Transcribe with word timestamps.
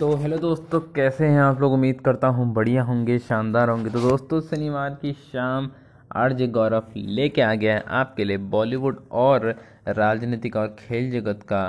तो 0.00 0.14
हेलो 0.16 0.36
दोस्तों, 0.38 0.78
कैसे 0.94 1.26
हैं 1.26 1.40
आप 1.40 1.60
लोग? 1.60 1.72
उम्मीद 1.72 2.00
करता 2.00 2.26
हूँ 2.26 2.46
बढ़िया 2.54 2.82
होंगे, 2.82 3.18
शानदार 3.18 3.68
होंगे। 3.68 3.90
तो 3.90 4.00
दोस्तों, 4.00 4.40
शनिवार 4.40 4.94
की 5.02 5.12
शाम 5.12 5.68
आरजे 6.16 6.46
गौरव 6.46 6.84
लेके 6.96 7.42
आ 7.42 7.52
गया 7.54 7.74
है 7.74 7.84
आपके 7.88 8.24
लिए 8.24 8.36
बॉलीवुड 8.54 9.02
और 9.12 9.46
राजनीतिक 9.88 10.56
और 10.56 10.66
खेल 10.78 11.10
जगत 11.10 11.42
का 11.42 11.60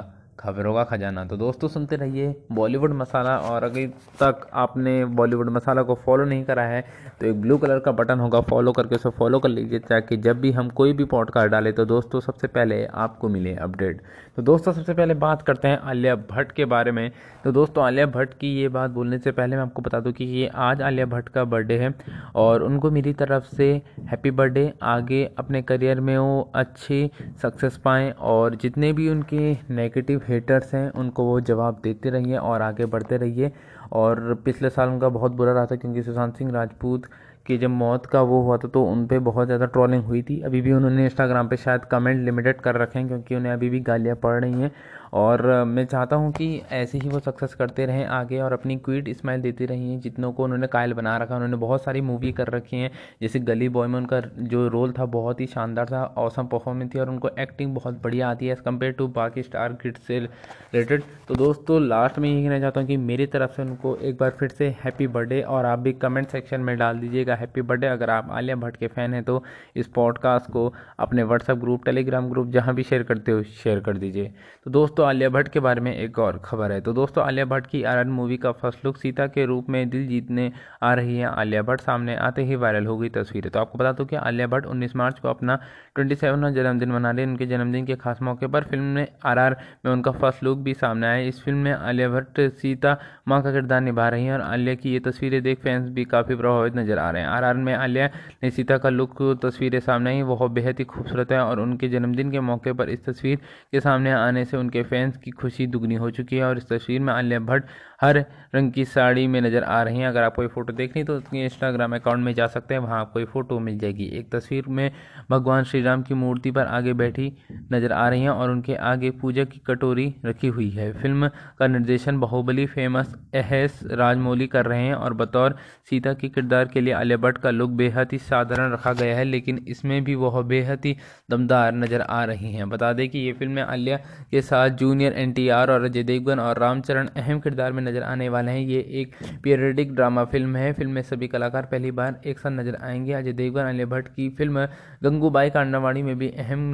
खबरों 0.41 0.73
का 0.73 0.83
खजाना। 0.85 1.23
तो 1.25 1.37
दोस्तों, 1.37 1.67
सुनते 1.67 1.95
रहिए 1.95 2.35
बॉलीवुड 2.51 2.93
मसाला। 2.95 3.37
और 3.39 3.63
अभी 3.63 3.85
तक 4.21 4.47
आपने 4.55 4.93
बॉलीवुड 5.07 5.49
मसाला 5.49 5.81
को 5.83 5.95
फॉलो 6.05 6.25
नहीं 6.25 6.43
करा 6.43 6.63
है 6.63 6.83
तो 7.21 7.27
एक 7.27 7.41
ब्लू 7.41 7.57
कलर 7.57 7.79
का 7.79 7.91
बटन 7.93 8.19
होगा 8.19 8.41
फॉलो 8.41 8.71
करके 8.71 8.95
उसे 8.95 9.09
फॉलो 9.09 9.39
कर 9.39 9.49
लीजिए, 9.49 9.79
ताकि 9.81 10.17
जब 10.17 10.39
भी 10.41 10.51
हम 10.51 10.69
कोई 10.71 10.93
भी 10.93 11.05
पॉडकास्ट 11.05 11.49
डालें 11.49 11.73
तो 11.73 11.85
दोस्तों, 11.85 12.19
सबसे 12.21 12.47
पहले 12.49 12.85
आपको 12.85 13.29
मिले 13.29 13.55
अपडेट 13.57 14.01
तो 14.37 14.41
दोस्तों, 14.41 14.71
सबसे 14.73 14.93
पहले 14.93 15.13
बात 15.15 15.41
करते 15.41 15.67
हैं 15.67 15.77
आलिया 15.79 16.15
भट्ट 16.15 16.51
के 16.51 16.65
बारे 16.65 16.91
में। 16.91 17.11
तो 17.43 17.51
दोस्तों, 17.51 17.83
आलिया 17.83 18.05
भट्ट 18.07 18.33
की 18.33 18.53
ये 18.55 18.67
बात 18.69 18.91
बोलने 18.91 19.17
से 19.19 19.31
पहले 19.31 19.55
मैं 19.55 19.63
आपको 19.63 19.81
बता 19.81 19.99
दूँ 19.99 20.11
कि 20.13 20.25
ये 20.25 20.47
आज 20.55 20.81
आलिया 20.81 21.05
भट्ट 21.05 21.29
का 21.29 21.43
बर्थडे 21.45 21.77
है, 21.77 21.93
और 22.35 22.63
उनको 22.63 22.91
मेरी 22.91 23.13
तरफ़ 23.13 23.43
से 23.47 23.69
हैप्पी 24.01 24.31
बर्थडे 24.31 24.71
आगे 24.83 25.23
अपने 25.39 25.61
करियर 25.61 25.99
में 25.99 26.17
वो 26.17 26.51
अच्छी 26.55 27.09
सक्सेस 27.41 27.77
पाएँ, 27.77 28.11
और 28.11 28.55
जितने 28.55 28.93
भी 28.93 29.09
उनके 29.09 29.51
नेगेटिव 29.71 30.21
हेटर्स 30.31 30.73
हैं, 30.73 30.89
उनको 30.91 31.23
वो 31.25 31.39
जवाब 31.41 31.79
देते 31.83 32.09
रहिए 32.09 32.37
और 32.37 32.61
आगे 32.61 32.85
बढ़ते 32.87 33.17
रहिए। 33.17 33.51
और 33.93 34.33
पिछले 34.45 34.69
साल 34.69 34.89
उनका 34.89 35.09
बहुत 35.09 35.31
बुरा 35.31 35.53
रहा 35.53 35.65
था 35.65 35.75
क्योंकि 35.75 36.01
सुशांत 36.03 36.37
सिंह 36.37 36.51
राजपूत 36.51 37.05
की 37.45 37.57
जब 37.57 37.69
मौत 37.69 38.05
का 38.05 38.21
वो 38.21 38.41
हुआ 38.41 38.57
था 38.57 38.67
तो 38.67 38.83
उन 38.85 39.05
पर 39.07 39.19
बहुत 39.21 39.47
ज़्यादा 39.47 39.65
ट्रोलिंग 39.67 40.03
हुई 40.05 40.21
थी। 40.21 40.39
अभी 40.41 40.61
भी 40.61 40.71
उन्होंने 40.71 41.05
इंस्टाग्राम 41.05 41.47
पर 41.47 41.55
शायद 41.57 41.85
कमेंट 41.91 42.23
लिमिटेड 42.25 42.61
कर 42.61 42.75
रखे 42.75 42.99
हैं, 42.99 43.07
क्योंकि 43.07 43.35
उन्हें 43.35 43.53
अभी 43.53 43.69
भी 43.69 43.79
गालियाँ 43.81 44.15
पड़ 44.15 44.39
रही 44.41 44.61
हैं। 44.61 44.71
और 45.13 45.63
मैं 45.63 45.85
चाहता 45.85 46.15
हूँ 46.15 46.31
कि 46.31 46.61
ऐसे 46.71 46.97
ही 46.97 47.09
वो 47.09 47.19
सक्सेस 47.19 47.53
करते 47.53 47.85
रहें 47.85 48.05
आगे 48.05 48.39
और 48.39 48.53
अपनी 48.53 48.75
क्विट 48.75 49.09
स्माइल 49.09 49.41
देती 49.41 49.65
रही 49.65 49.91
हैं 49.91 49.99
जितनों 49.99 50.31
को 50.33 50.43
उन्होंने 50.43 50.67
कायल 50.67 50.93
बना 50.93 51.17
रखा 51.17 51.35
उन्होंने 51.35 51.57
बहुत 51.57 51.83
सारी 51.83 52.01
मूवी 52.01 52.31
कर 52.31 52.47
रखी 52.47 52.77
हैं, 52.77 52.91
जैसे 53.21 53.39
गली 53.39 53.69
बॉय 53.69 53.87
में 53.87 53.99
उनका 53.99 54.19
जो 54.37 54.67
रोल 54.67 54.91
था 54.91 55.05
बहुत 55.05 55.41
ही 55.41 55.45
शानदार 55.45 55.85
था 55.85 56.03
औसम 56.03 56.47
परफॉर्मेंस 56.47 56.93
थी 56.95 56.99
और 56.99 57.09
उनको 57.09 57.29
एक्टिंग 57.39 57.75
बहुत 57.75 58.01
बढ़िया 58.03 58.29
आती 58.29 58.45
है 58.45 58.51
एज़ 58.51 58.61
कंपेयर 58.61 58.91
टू 58.91 59.07
बाकी 59.07 59.43
स्टार 59.43 59.73
किड 59.73 59.97
से 59.97 60.19
रिलेटेड 60.19 61.03
तो 61.27 61.35
दोस्तों 61.35 61.81
लास्ट 61.81 62.19
में 62.19 62.29
यही 62.29 62.43
कहना 62.43 62.59
चाहता 62.59 62.79
हूँ 62.79 62.87
कि 62.87 62.97
मेरी 62.97 63.25
तरफ़ 63.25 63.51
से 63.51 63.61
उनको 63.61 63.95
एक 63.95 64.17
बार 64.19 64.29
फिर 64.29 64.49
से 64.49 64.67
हैप्पी 64.83 65.07
बर्थडे 65.07 65.41
और 65.41 65.65
आप 65.65 65.79
भी 65.79 65.93
कमेंट 65.93 66.27
सेक्शन 66.27 66.61
में 66.61 66.77
डाल 66.77 66.99
दीजिएगा 66.99 67.35
हैप्पी 67.35 67.61
बर्थडे 67.61 67.87
अगर 67.87 68.09
आप 68.09 68.27
आलिया 68.31 68.55
भट्ट 68.55 68.77
के 68.77 68.87
फ़ैन 68.87 69.13
हैं 69.13 69.23
तो 69.23 69.43
इस 69.75 69.87
पॉडकास्ट 69.87 70.51
को 70.51 70.73
अपने 70.99 71.23
व्हाट्सएप 71.23 71.57
ग्रुप 71.57 71.85
टेलीग्राम 71.85 72.29
ग्रुप 72.29 72.47
जहाँ 72.47 72.75
भी 72.75 72.83
शेयर 72.83 73.03
करते 73.03 73.31
हो 73.31 73.43
शेयर 73.43 73.79
कर 73.79 73.97
दीजिए। 73.97 74.33
तो 74.65 74.71
दोस्तों 74.71 75.00
आलिया 75.03 75.29
भट्ट 75.29 75.47
के 75.47 75.59
बारे 75.59 75.81
में 75.81 75.95
एक 75.95 76.19
और 76.19 76.41
खबर 76.45 76.71
है। 76.71 76.81
तो 76.81 76.93
दोस्तों, 76.93 77.23
आलिया 77.23 77.45
भट्ट 77.45 77.67
की 77.67 77.83
आर 77.83 78.05
मूवी 78.05 78.37
का 78.37 78.51
फ़र्स्ट 78.51 78.85
लुक 78.85 78.97
सीता 78.97 79.27
के 79.27 79.45
रूप 79.45 79.69
में 79.69 79.89
दिल 79.89 80.07
जीतने 80.07 80.51
आ 80.83 80.93
रही 80.93 81.17
है। 81.17 81.25
आलिया 81.25 81.61
भट्ट 81.61 81.81
सामने 81.81 82.15
आते 82.15 82.43
ही 82.43 82.55
वायरल 82.55 82.85
हो 82.85 82.97
गई 82.97 83.09
तस्वीरें। 83.09 83.51
तो 83.51 83.59
आपको 83.59 83.77
बता 83.77 83.91
दो 83.91 84.05
कि 84.05 84.15
आलिया 84.15 84.47
भट्ट 84.47 84.65
19 84.65 84.95
मार्च 84.95 85.19
को 85.19 85.27
अपना 85.27 85.59
27वां 85.95 86.53
जन्मदिन 86.53 86.91
मना 86.91 87.09
रहे 87.11 87.23
हैं 87.23 87.31
उनके 87.31 87.45
जन्मदिन 87.45 87.85
के 87.85 87.95
खास 87.95 88.21
मौके 88.21 88.47
पर 88.47 88.63
फ़िल्म 88.63 88.83
में 88.95 89.07
आर 89.25 89.39
में 89.85 89.91
उनका 89.91 90.11
फ़र्स्ट 90.11 90.43
लुक 90.43 90.57
भी 90.59 90.73
सामने 90.73 91.07
आया। 91.07 91.27
इस 91.27 91.41
फ़िल्म 91.43 91.57
में 91.57 91.71
आलिया 91.71 92.09
भट्ट, 92.09 92.39
सीता 92.51 92.97
माँ 93.27 93.41
का 93.43 93.51
किरदार 93.51 93.81
निभा 93.81 94.07
रही 94.09 94.25
हैं 94.25 94.33
और 94.33 94.41
आलिया 94.41 94.75
की 94.75 94.93
ये 94.93 94.99
तस्वीरें 95.01 95.41
देख 95.43 95.59
फैंस 95.63 95.89
भी 95.89 96.05
काफ़ी 96.05 96.35
प्रभावित 96.35 96.75
नज़र 96.75 96.99
आ 96.99 97.09
रहे 97.11 97.21
हैं। 97.21 97.29
आर 97.29 97.53
में 97.55 97.73
आलिया 97.73 98.09
ने 98.43 98.51
सीता 98.51 98.77
का 98.77 98.89
लुक, 98.89 99.21
तस्वीरें 99.43 99.79
सामने 99.81 100.09
आई। 100.09 100.21
वह 100.23 100.47
बेहद 100.49 100.79
ही 100.79 100.85
खूबसूरत 100.85 101.31
है 101.31 101.39
और 101.39 101.59
उनके 101.59 101.89
जन्मदिन 101.89 102.31
के 102.31 102.39
मौके 102.41 102.73
पर 102.73 102.89
इस 102.89 103.05
तस्वीर 103.05 103.37
के 103.71 103.79
सामने 103.81 104.11
आने 104.13 104.45
से 104.45 104.57
उनके 104.57 104.83
फैंस 104.83 105.17
की 105.17 105.31
खुशी 105.33 105.67
दुगनी 105.67 105.95
हो 105.95 106.09
चुकी 106.11 106.37
है 106.37 106.43
और 106.43 106.57
इस 106.57 106.69
तस्वीर 106.69 107.01
में 107.01 107.13
आलिया 107.13 107.39
भट्ट 107.41 107.65
हर 108.01 108.17
रंग 108.55 108.71
की 108.73 108.83
साड़ी 108.85 109.25
में 109.27 109.39
नज़र 109.41 109.63
आ 109.63 109.81
रही 109.83 109.99
हैं। 109.99 110.07
अगर 110.07 110.23
आपको 110.23 110.41
ये 110.41 110.47
फ़ोटो 110.49 110.73
देखनी 110.73 111.03
तो 111.03 111.19
इंस्टाग्राम 111.33 111.95
अकाउंट 111.95 112.23
में 112.25 112.33
जा 112.35 112.47
सकते 112.47 112.73
हैं। 112.73 112.81
वहाँ 112.81 112.99
आपको 113.01 113.19
ये 113.19 113.25
फ़ोटो 113.25 113.59
मिल 113.59 113.77
जाएगी। 113.79 114.05
एक 114.13 114.31
तस्वीर 114.31 114.65
में 114.69 114.91
भगवान 115.29 115.63
श्री 115.63 115.81
राम 115.81 116.01
की 116.03 116.13
मूर्ति 116.13 116.51
पर 116.51 116.65
आगे 116.67 116.93
बैठी 116.93 117.31
नज़र 117.73 117.91
आ 117.93 118.07
रही 118.09 118.21
हैं 118.21 118.29
और 118.29 118.51
उनके 118.51 118.75
आगे 118.75 119.11
पूजा 119.21 119.43
की 119.43 119.61
कटोरी 119.67 120.13
रखी 120.25 120.47
हुई 120.49 120.69
है। 120.69 120.91
फ़िल्म 120.93 121.29
का 121.59 121.67
निर्देशन 121.67 122.19
बाहुबली, 122.19 122.65
फ़ेमस 122.65 123.15
एहस 123.35 123.79
राजमौली 123.93 124.47
कर 124.47 124.65
रहे 124.65 124.81
हैं 124.81 124.93
और 124.95 125.13
बतौर 125.15 125.55
सीता 125.89 126.13
के 126.13 126.29
किरदार 126.29 126.67
के 126.67 126.81
लिए 126.81 126.93
आलिया 126.93 127.17
भट्ट 127.19 127.37
का 127.37 127.49
लुक 127.51 127.69
बेहद 127.73 128.09
ही 128.11 128.17
साधारण 128.19 128.73
रखा 128.73 128.93
गया 128.93 129.15
है, 129.17 129.23
लेकिन 129.25 129.63
इसमें 129.67 130.03
भी 130.03 130.15
वह 130.17 130.41
बेहद 130.43 130.85
ही 130.85 130.95
दमदार 131.31 131.73
नज़र 131.75 132.01
आ 132.01 132.23
रही 132.25 132.51
हैं। 132.53 132.69
बता 132.69 132.91
दें 132.93 133.07
कि 133.09 133.19
ये 133.19 133.33
फ़िल्म 133.33 133.59
आलिया 133.61 133.97
के 134.31 134.41
साथ 134.41 134.69
जूनियर 134.77 135.13
एनटीआर 135.19 135.71
और 135.71 135.83
अजय 135.83 136.03
देवगन 136.03 136.39
और 136.39 136.59
रामचरण 136.59 137.07
अहम 137.07 137.39
किरदार 137.39 137.71
में 137.71 137.83
नज़र 137.91 138.03
आने 138.03 138.29
वाले 138.29 138.51
हैं। 138.51 138.61
ये 138.61 138.79
एक 139.01 139.15
पीरियडिक 139.43 139.93
ड्रामा 139.95 140.23
फ़िल्म 140.25 140.55
है। 140.55 140.71
फ़िल्म 140.73 140.91
में 140.91 141.01
सभी 141.03 141.27
कलाकार 141.27 141.65
पहली 141.65 141.91
बार 141.91 142.21
एक 142.25 142.39
साथ 142.39 142.51
नज़र 142.51 142.77
आएँगे। 142.81 143.13
अजय 143.13 143.33
देवगन, 143.33 143.63
अनिल 143.63 143.85
भट्ट 143.87 144.07
की 144.07 144.29
फ़िल्म 144.29 144.67
गंगूबाई 145.03 145.49
कांडावाड़ी 145.49 146.01
में 146.01 146.17
भी 146.17 146.29
अहम 146.29 146.71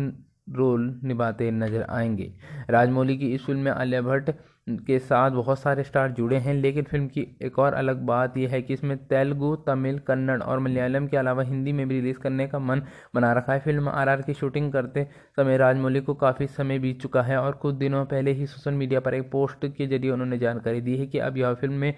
रोल 0.50 1.00
निभाते 1.04 1.50
नज़र 1.52 1.86
आएँगे। 1.90 2.32
राजमौली 2.70 3.18
की 3.18 3.34
इस 3.36 3.46
फ़िल्म 3.46 3.60
में 3.60 3.72
आलिया 3.72 4.02
भट्ट 4.02 4.30
के 4.68 4.98
साथ 5.00 5.32
बहुत 5.32 5.60
सारे 5.60 5.84
स्टार 5.84 6.12
जुड़े 6.12 6.38
हैं, 6.38 6.54
लेकिन 6.54 6.84
फ़िल्म 6.84 7.08
की 7.08 7.22
एक 7.42 7.60
और 7.60 7.74
अलग 7.74 8.02
बात 8.06 8.38
यह 8.38 8.50
है 8.52 8.62
कि 8.62 8.74
इसमें 8.74 8.98
तेलुगु, 9.08 9.56
तमिल, 9.68 10.00
कन्नड़ 10.00 10.42
और 10.42 10.60
मलयालम 10.60 11.08
के 11.08 11.18
अलावा 11.18 11.44
हिंदी 11.44 11.72
में 11.72 11.88
भी 11.88 11.96
रिलीज़ 11.96 12.18
करने 12.20 12.48
का 12.48 12.60
मन 12.60 12.82
बना 13.16 13.32
रखा 13.34 13.54
है। 13.54 13.60
फ़िल्म 13.60 13.90
आरआर 13.90 14.22
की 14.22 14.34
शूटिंग 14.34 14.72
करते 14.74 15.08
समय 15.38 15.58
राजमौली 15.58 16.02
को 16.02 16.14
काफ़ी 16.16 16.48
समय 16.48 16.80
बीत 16.80 17.02
चुका 17.02 17.22
है 17.22 17.38
और 17.38 17.52
कुछ 17.62 17.76
दिनों 17.76 18.04
पहले 18.06 18.32
ही 18.32 18.48
सोशल 18.48 18.74
मीडिया 18.74 19.00
पर 19.00 19.14
एक 19.14 19.32
पोस्ट 19.32 19.66
के 19.68 19.88
ज़रिए 19.88 20.12
उन्होंने 20.12 20.38
जानकारी 20.38 20.82
दी 20.82 20.98
है 20.98 21.08
कि 21.08 21.20
अब 21.20 21.38
यह 21.38 21.54
फ़िल्म 21.54 21.74
में 21.74 21.94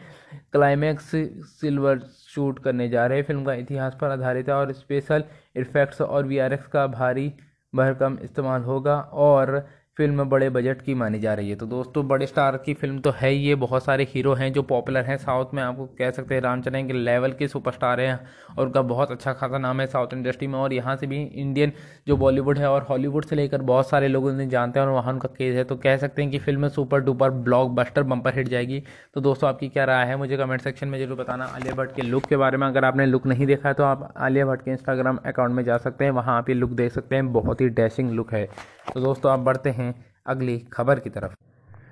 क्लाइमैक्स 0.54 1.12
सिल्वर 1.52 2.00
शूट 2.36 2.60
करने 2.60 2.90
जा 2.90 3.06
रहे 3.06 3.18
हैं। 3.18 3.26
फ़िल्म 3.26 3.44
का 3.46 3.54
इतिहास 3.56 3.98
पर 4.02 4.12
आधारित 4.12 4.50
है 4.50 4.56
और 4.56 4.72
स्पेशल 4.74 5.24
इफेक्ट्स 5.58 6.02
और 6.02 6.26
वीआरएक्स 6.28 6.68
का 6.68 6.88
भारी 6.90 7.32
भरकम 7.74 8.18
इस्तेमाल 8.24 8.62
होगा 8.64 9.00
और 9.14 9.58
फ़िल्म 10.00 10.24
बड़े 10.26 10.50
बजट 10.50 10.82
की 10.82 10.94
मानी 10.96 11.20
जा 11.20 11.34
रही 11.34 11.50
है। 11.50 11.56
तो 11.56 11.66
दोस्तों, 11.66 12.08
बड़े 12.08 12.26
स्टार 12.26 12.58
की 12.58 12.74
फ़िल्म 12.74 13.00
तो 13.00 13.12
है 13.12 13.30
ही, 13.30 13.38
ये 13.38 13.56
बहुत 13.56 13.84
सारे 13.84 14.04
हीरो 14.10 14.34
हैं 14.34 14.52
जो 14.54 14.62
पॉपुलर 14.64 15.04
हैं। 15.06 15.18
साउथ 15.18 15.54
में 15.54 15.62
आपको 15.64 15.86
कह 15.98 16.12
सकते 16.12 16.36
हैं 16.36 16.42
रामचरण 16.42 16.88
के 16.88 16.94
लेवल 16.94 17.32
के 17.32 17.48
सुपरस्टार 17.48 18.02
हैं 18.02 18.20
और 18.58 18.66
उनका 18.66 18.82
बहुत 18.84 19.12
अच्छा 19.12 19.34
खासा 19.34 19.58
नाम 19.58 19.82
है 19.82 19.88
साउथ 19.88 20.14
इंडस्ट्री 20.14 20.48
में। 20.48 20.58
और 20.60 20.74
यहाँ 20.74 20.96
से 20.96 21.08
भी 21.08 21.22
इंडियन 21.24 21.72
जो 22.08 22.18
बॉलीवुड 22.18 22.58
है 22.58 22.70
और 22.70 22.86
हॉलीवुड 22.90 23.26
से 23.26 23.36
लेकर 23.36 23.62
बहुत 23.64 23.90
सारे 23.90 24.08
लोग 24.08 24.26
उन्हें 24.26 24.48
जानते 24.50 24.80
हैं 24.80 24.86
और 24.88 24.94
वहाँ 24.94 25.14
उनका 25.14 25.30
केस 25.38 25.56
है। 25.56 25.64
तो 25.64 25.76
कह 25.78 25.98
सकते 25.98 26.22
हैं 26.22 26.32
कि 26.32 26.40
film 26.40 26.68
super 26.70 27.02
duper 27.02 27.32
blockbuster 27.72 28.04
bumper 28.06 28.38
hit 28.38 28.48
जाएगी। 28.48 28.82
तो 29.14 29.22
दोस्तों, 29.22 29.50
आपकी 29.50 29.70
क्या 29.70 29.86
राय 29.86 30.06
है? 30.06 30.16
मुझे 30.18 30.38
कमेंट 30.38 30.62
सेक्शन 30.62 30.88
में 30.88 31.00
ज़रूर 31.00 31.18
बताना। 31.18 31.46
आलिया 31.46 31.76
भट्ट 31.76 31.96
के 31.96 32.02
लुक 32.02 32.26
के 32.26 32.38
बारे 32.38 32.58
में 32.58 32.68
अगर 32.68 32.86
आपने 32.86 33.06
लुक 33.06 33.28
नहीं 33.28 33.48
देखा 33.48 33.70
है 33.70 33.74
तो 33.74 33.84
आप 33.84 34.12
आलिया 34.18 34.46
भट्ट 34.46 34.62
के 34.62 34.72
इंस्टाग्राम 34.72 35.20
अकाउंट 35.26 35.56
में 35.56 35.64
जा 35.64 35.78
सकते 35.80 36.06
हैं। 36.06 36.12
वहाँ 36.12 36.38
आप 36.38 36.50
ये 36.50 36.56
लुक 36.56 36.72
देख 36.74 36.92
सकते 36.92 37.16
हैं। 37.16 37.32
बहुत 37.34 37.62
ही 37.62 37.70
डैशिंग 37.72 38.12
लुक 38.12 38.34
है। 38.34 38.48
तो 38.94 39.00
दोस्तों, 39.02 39.32
आप 39.32 39.40
बढ़ते 39.40 39.70
हैं। 39.70 39.89
अगली 40.26 40.58
खबर 40.74 41.00
की 41.00 41.10
तरफ़। 41.10 41.36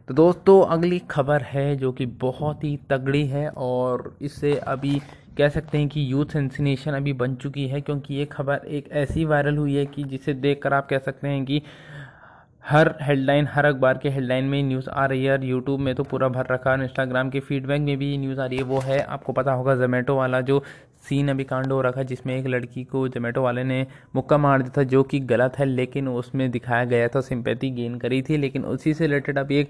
तो 0.07 0.13
दोस्तों, 0.13 0.61
अगली 0.65 0.99
खबर 1.11 1.41
है 1.41 1.75
जो 1.75 1.91
कि 1.91 2.05
बहुत 2.05 2.63
ही 2.63 2.77
तगड़ी 2.89 3.25
है 3.27 3.47
और 3.49 4.15
इससे 4.21 4.53
अभी 4.57 4.99
कह 5.37 5.49
सकते 5.49 5.77
हैं 5.77 5.87
कि 5.89 6.11
यूथ 6.11 6.25
सेंसिनेशन 6.25 6.93
अभी 6.93 7.13
बन 7.13 7.35
चुकी 7.35 7.67
है 7.67 7.81
क्योंकि 7.81 8.13
ये 8.15 8.25
खबर 8.25 8.65
एक 8.67 8.89
ऐसी 8.93 9.25
वायरल 9.25 9.57
हुई 9.57 9.75
है 9.75 9.85
कि 9.85 10.03
जिसे 10.03 10.33
देखकर 10.35 10.73
आप 10.73 10.87
कह 10.89 10.97
सकते 10.97 11.27
हैं 11.27 11.43
कि 11.45 11.61
हर 12.63 12.93
हेडलाइन, 13.01 13.47
हर 13.51 13.65
अखबार 13.65 13.97
के 13.97 14.09
हेडलाइन 14.09 14.45
में 14.45 14.61
न्यूज़ 14.63 14.89
आ 14.89 15.05
रही 15.05 15.23
है 15.25 15.31
और 15.31 15.43
यूट्यूब 15.43 15.79
में 15.79 15.93
तो 15.95 16.03
पूरा 16.03 16.27
भर 16.29 16.47
रखा 16.51 16.71
है 16.71 16.83
इंस्टाग्राम 16.83 17.29
के 17.29 17.39
फीडबैक 17.39 17.81
में 17.81 17.97
भी 17.97 18.17
न्यूज़ 18.17 18.39
आ 18.39 18.45
रही 18.45 18.57
है, 18.57 18.63
वो 18.63 18.79
है, 18.79 18.99
आपको 18.99 19.33
पता 19.33 19.51
होगा 19.51 19.75
जोमेटो 19.75 20.15
वाला 20.15 20.41
जो 20.41 20.63
सीन 21.09 21.29
अभी 21.29 21.43
कांड 21.43 21.71
हो 21.71 21.81
रखा 21.81 21.99
है, 21.99 22.05
जिसमें 22.05 22.35
एक 22.37 22.47
लड़की 22.47 22.83
को 22.83 23.07
जोमेटो 23.07 23.41
वाले 23.41 23.63
ने 23.63 23.85
मुक्का 24.15 24.37
मार 24.37 24.61
दिया 24.61 24.77
था, 24.77 24.83
जो 24.83 25.03
कि 25.03 25.19
गलत 25.19 25.59
है, 25.59 25.65
लेकिन 25.65 26.07
उसमें 26.07 26.49
दिखाया 26.51 26.85
गया 26.85 27.07
था 27.07 27.21
सिंपैथी 27.21 27.69
गेन 27.71 27.97
करी 27.97 28.21
थी, 28.21 28.37
लेकिन 28.37 28.65
उसी 28.65 28.93
से 28.93 29.05
रिलेटेड 29.05 29.37
अभी 29.37 29.57
एक 29.57 29.69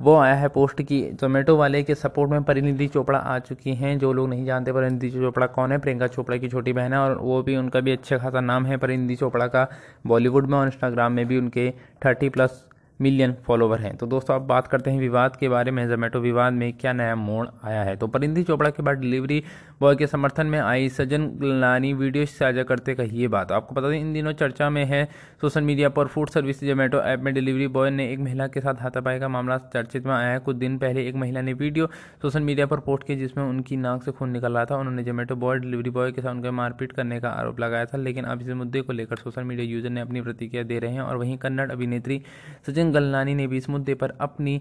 वो 0.00 0.14
आया 0.16 0.34
है 0.34 0.48
पोस्ट 0.48 0.82
की 0.82 1.00
जोमेटो 1.12 1.56
वाले 1.56 1.82
के 1.82 1.94
सपोर्ट 1.94 2.30
में 2.30 2.42
परिनिधि 2.42 2.86
चोपड़ा 2.88 3.18
आ 3.18 3.38
चुकी 3.38 3.74
हैं, 3.74 3.98
जो 3.98 4.12
लोग 4.12 4.28
नहीं 4.28 4.44
जानते 4.44 4.72
परिनिधि 4.72 5.10
चोपड़ा 5.10 5.46
कौन 5.46 5.72
है, 5.72 5.78
प्रियंका 5.78 6.06
चोपड़ा 6.06 6.36
की 6.36 6.48
छोटी 6.48 6.72
बहन 6.72 6.92
है, 6.92 6.98
और 6.98 7.18
वो 7.18 7.42
भी 7.42 7.56
उनका 7.56 7.80
भी 7.80 7.92
अच्छा 7.92 8.18
खासा 8.18 8.40
नाम 8.40 8.66
है, 8.66 8.76
परिनिधि 8.76 9.16
चोपड़ा 9.16 9.46
का 9.46 9.68
बॉलीवुड 10.06 10.46
में 10.46 10.58
और 10.58 10.66
इंस्टाग्राम 10.66 11.12
में 11.12 11.26
भी 11.26 11.38
उनके 11.38 11.70
थर्टी 12.04 12.28
प्लस 12.28 12.64
मिलियन 13.00 13.34
फॉलोवर 13.46 13.78
हैं। 13.78 13.96
तो 13.96 14.06
दोस्तों, 14.06 14.34
आप 14.36 14.42
बात 14.42 14.66
करते 14.66 14.90
हैं 14.90 14.98
विवाद 14.98 15.36
के 15.36 15.48
बारे 15.48 15.70
में 15.70 15.88
जोमेटो 15.88 16.20
विवाद 16.20 16.52
में 16.52 16.72
क्या 16.72 16.92
नया 16.92 17.16
मोड़ 17.16 17.46
आया 17.64 17.82
है? 17.82 17.96
तो 17.96 18.06
परिंदी 18.06 18.42
चोपड़ा 18.42 18.70
के 18.70 18.82
बाद 18.82 18.98
डिलीवरी 18.98 19.42
बॉय 19.80 19.94
के 19.96 20.06
समर्थन 20.06 20.46
में 20.46 20.58
आई 20.58 20.88
सजन 20.88 21.28
लानी। 21.42 21.92
वीडियो 21.94 22.26
साझा 22.26 22.62
करते 22.62 22.94
कही 22.94 23.18
ये 23.18 23.28
बात। 23.28 23.50
आपको 23.52 23.74
पता 23.74 23.88
दें, 23.90 23.98
इन 23.98 24.12
दिनों 24.12 24.32
चर्चा 24.32 24.68
में 24.70 24.84
है 24.84 25.04
सोशल 25.40 25.62
मीडिया 25.62 25.88
पर 25.88 26.06
फ़ूड 26.06 26.30
सर्विस 26.30 26.62
जोमेटो 26.64 27.00
ऐप 27.00 27.20
में 27.20 27.32
डिलीवरी 27.34 27.66
बॉय 27.68 27.90
ने 27.90 28.10
एक 28.12 28.18
महिला 28.20 28.46
के 28.46 28.60
साथ 28.60 28.80
हाथापाई 28.82 29.18
का 29.18 29.28
मामला 29.28 29.58
चर्चित 29.74 30.06
में 30.06 30.14
आया 30.14 30.30
है। 30.30 30.38
कुछ 30.38 30.56
दिन 30.56 30.78
पहले 30.78 31.06
एक 31.08 31.14
महिला 31.14 31.40
ने 31.40 31.52
वीडियो 31.54 31.86
सोशल 32.22 32.40
मीडिया 32.42 32.66
पर 32.66 32.80
पोस्ट 32.80 33.06
की, 33.06 33.16
जिसमें 33.16 33.44
उनकी 33.44 33.76
नाक 33.76 34.02
से 34.02 34.12
खून 34.12 34.30
निकल 34.30 34.52
रहा 34.52 34.64
था। 34.64 34.76
उन्होंने 34.76 35.04
जोमेटो 35.04 35.36
बॉय, 35.36 35.58
डिलीवरी 35.58 35.90
बॉय 35.90 36.12
के 36.12 36.22
साथ 36.22 36.30
उनके 36.30 36.50
मारपीट 36.52 36.92
करने 36.92 37.20
का 37.20 37.30
आरोप 37.30 37.60
लगाया 37.60 37.84
था, 37.84 37.98
लेकिन 37.98 38.24
अब 38.24 38.42
इस 38.42 38.48
मुद्दे 38.54 38.80
को 38.80 38.92
लेकर 38.92 39.16
सोशल 39.16 39.44
मीडिया 39.44 39.66
यूज़र 39.66 39.90
ने 39.90 40.00
अपनी 40.00 40.22
प्रतिक्रिया 40.22 40.62
दे 40.62 40.78
रहे 40.78 40.92
हैं 40.92 41.02
और 41.02 41.16
वहीं 41.16 41.36
कन्नड़ 41.38 41.70
अभिनेत्री 41.72 42.20
सचिन 42.66 42.92
गलनानी 42.92 43.34
ने 43.34 43.46
भी 43.46 43.56
इस 43.56 43.70
मुद्दे 43.70 43.94
पर 43.94 44.16
अपनी 44.20 44.60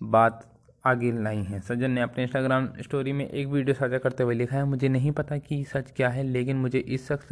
बात 0.00 0.48
आगे 0.84 1.10
लाई 1.14 1.42
हैं। 1.42 1.60
सज्जन 1.60 1.90
ने 1.90 2.00
अपने 2.00 2.22
इंस्टाग्राम 2.22 2.68
स्टोरी 2.82 3.12
में 3.12 3.28
एक 3.28 3.48
वीडियो 3.48 3.74
साझा 3.74 3.98
करते 3.98 4.22
हुए 4.22 4.34
लिखा 4.34 4.56
है, 4.56 4.64
मुझे 4.64 4.88
नहीं 4.88 5.10
पता 5.12 5.36
कि 5.38 5.62
सच 5.64 5.90
क्या 5.96 6.08
है, 6.08 6.22
लेकिन 6.22 6.56
मुझे 6.56 6.78
इस 6.78 7.06
शख्स 7.08 7.28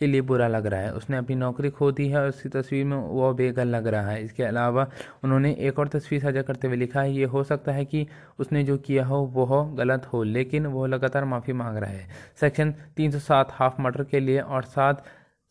के 0.00 0.06
लिए 0.06 0.20
बुरा 0.20 0.46
लग 0.48 0.66
रहा 0.66 0.80
है। 0.80 0.92
उसने 0.92 1.16
अपनी 1.16 1.36
नौकरी 1.36 1.70
खो 1.70 1.90
दी 1.92 2.08
है 2.08 2.20
और 2.20 2.28
उसकी 2.28 2.48
तस्वीर 2.48 2.84
में 2.84 2.96
वह 2.96 3.32
बेघर 3.32 3.64
लग 3.64 3.86
रहा 3.86 4.10
है। 4.10 4.22
इसके 4.24 4.42
अलावा 4.42 4.86
उन्होंने 5.24 5.52
एक 5.60 5.78
और 5.78 5.88
तस्वीर 5.88 6.20
साझा 6.22 6.42
करते 6.42 6.66
हुए 6.66 6.76
लिखा 6.76 7.00
है, 7.00 7.12
ये 7.12 7.24
हो 7.24 7.42
सकता 7.44 7.72
है 7.72 7.84
कि 7.84 8.06
उसने 8.38 8.62
जो 8.64 8.76
किया 8.78 9.04
हो 9.04 9.20
वह 9.34 9.74
गलत 9.76 10.06
हो, 10.12 10.22
लेकिन 10.22 10.66
वह 10.66 10.86
लगातार 10.88 11.24
माफ़ी 11.24 11.52
मांग 11.52 11.76
रहा 11.76 11.90
है। 11.90 12.08
सेक्शन 12.40 12.74
तीन 12.96 13.10
सौ 13.10 13.18
सात, 13.18 13.48
हाफ़ 13.52 13.80
मर्डर 13.80 14.04
के 14.04 14.20
लिए 14.20 14.40
और 14.40 14.62
सात 14.62 15.04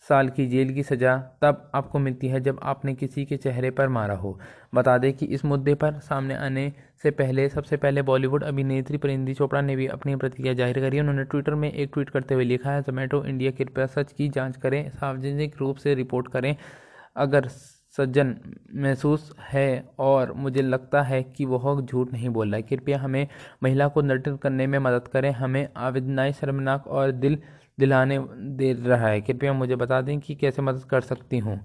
साल 0.09 0.29
की 0.29 0.45
जेल 0.47 0.73
की 0.73 0.83
सज़ा 0.83 1.15
तब 1.41 1.69
आपको 1.75 1.99
मिलती 1.99 2.27
है 2.27 2.39
जब 2.39 2.59
आपने 2.63 2.93
किसी 2.93 3.25
के 3.25 3.37
चेहरे 3.37 3.69
पर 3.71 3.87
मारा 3.89 4.15
हो। 4.15 4.37
बता 4.75 4.97
दें 4.97 5.11
कि 5.13 5.25
इस 5.27 5.43
मुद्दे 5.45 5.73
पर 5.75 5.99
सामने 5.99 6.35
आने 6.35 6.71
से 7.03 7.11
पहले 7.11 7.47
सबसे 7.49 7.77
पहले 7.77 8.01
बॉलीवुड 8.01 8.43
अभिनेत्री 8.43 8.97
परिंदी 8.97 9.33
चोपड़ा 9.33 9.61
ने 9.61 9.75
भी 9.75 9.87
अपनी 9.89 10.15
प्रतिक्रिया 10.15 10.53
ज़ाहिर 10.53 10.79
करी। 10.79 10.99
उन्होंने 10.99 11.23
ट्विटर 11.23 11.55
में 11.55 11.71
एक 11.71 11.89
ट्वीट 11.93 12.09
करते 12.09 12.33
हुए 12.33 12.43
लिखा 12.43 12.71
है, 12.71 12.81
जोमेटो 12.81 13.23
इंडिया, 13.25 13.51
कृपया 13.51 13.85
सच 13.87 14.13
की 14.13 14.29
जाँच 14.29 14.57
करें, 14.57 14.89
सार्वजनिक 14.89 15.57
रूप 15.59 15.77
से 15.77 15.95
रिपोर्ट 15.95 16.31
करें। 16.31 16.55
अगर 17.15 17.47
सज्जन 17.97 18.35
महसूस 18.75 19.31
है 19.43 19.83
और 19.99 20.31
मुझे 20.33 20.61
लगता 20.61 21.01
है 21.03 21.21
कि 21.25 21.45
वह 21.45 21.81
झूठ 21.81 22.11
नहीं 22.13 22.29
बोल 22.29 22.47
रहा 22.47 22.55
है, 22.55 22.61
कृपया 22.63 22.99
हमें 22.99 23.27
महिला 23.63 23.87
को 23.87 24.01
नर्टित 24.01 24.39
करने 24.43 24.67
में 24.67 24.77
मदद 24.79 25.07
करें। 25.07 25.31
हमें 25.31 25.67
आवेदनाएँ 25.77 26.31
शर्मनाक 26.33 26.87
और 26.87 27.11
दिल 27.13 27.37
दिलाने 27.77 28.19
दे 28.57 28.73
रहा 28.75 29.07
है। 29.07 29.21
कृपया 29.21 29.53
मुझे 29.53 29.75
बता 29.75 30.01
दें 30.01 30.19
कि 30.19 30.35
कैसे 30.35 30.61
मदद 30.61 30.83
कर 30.85 31.01
सकती 31.03 31.37
हूँ। 31.39 31.59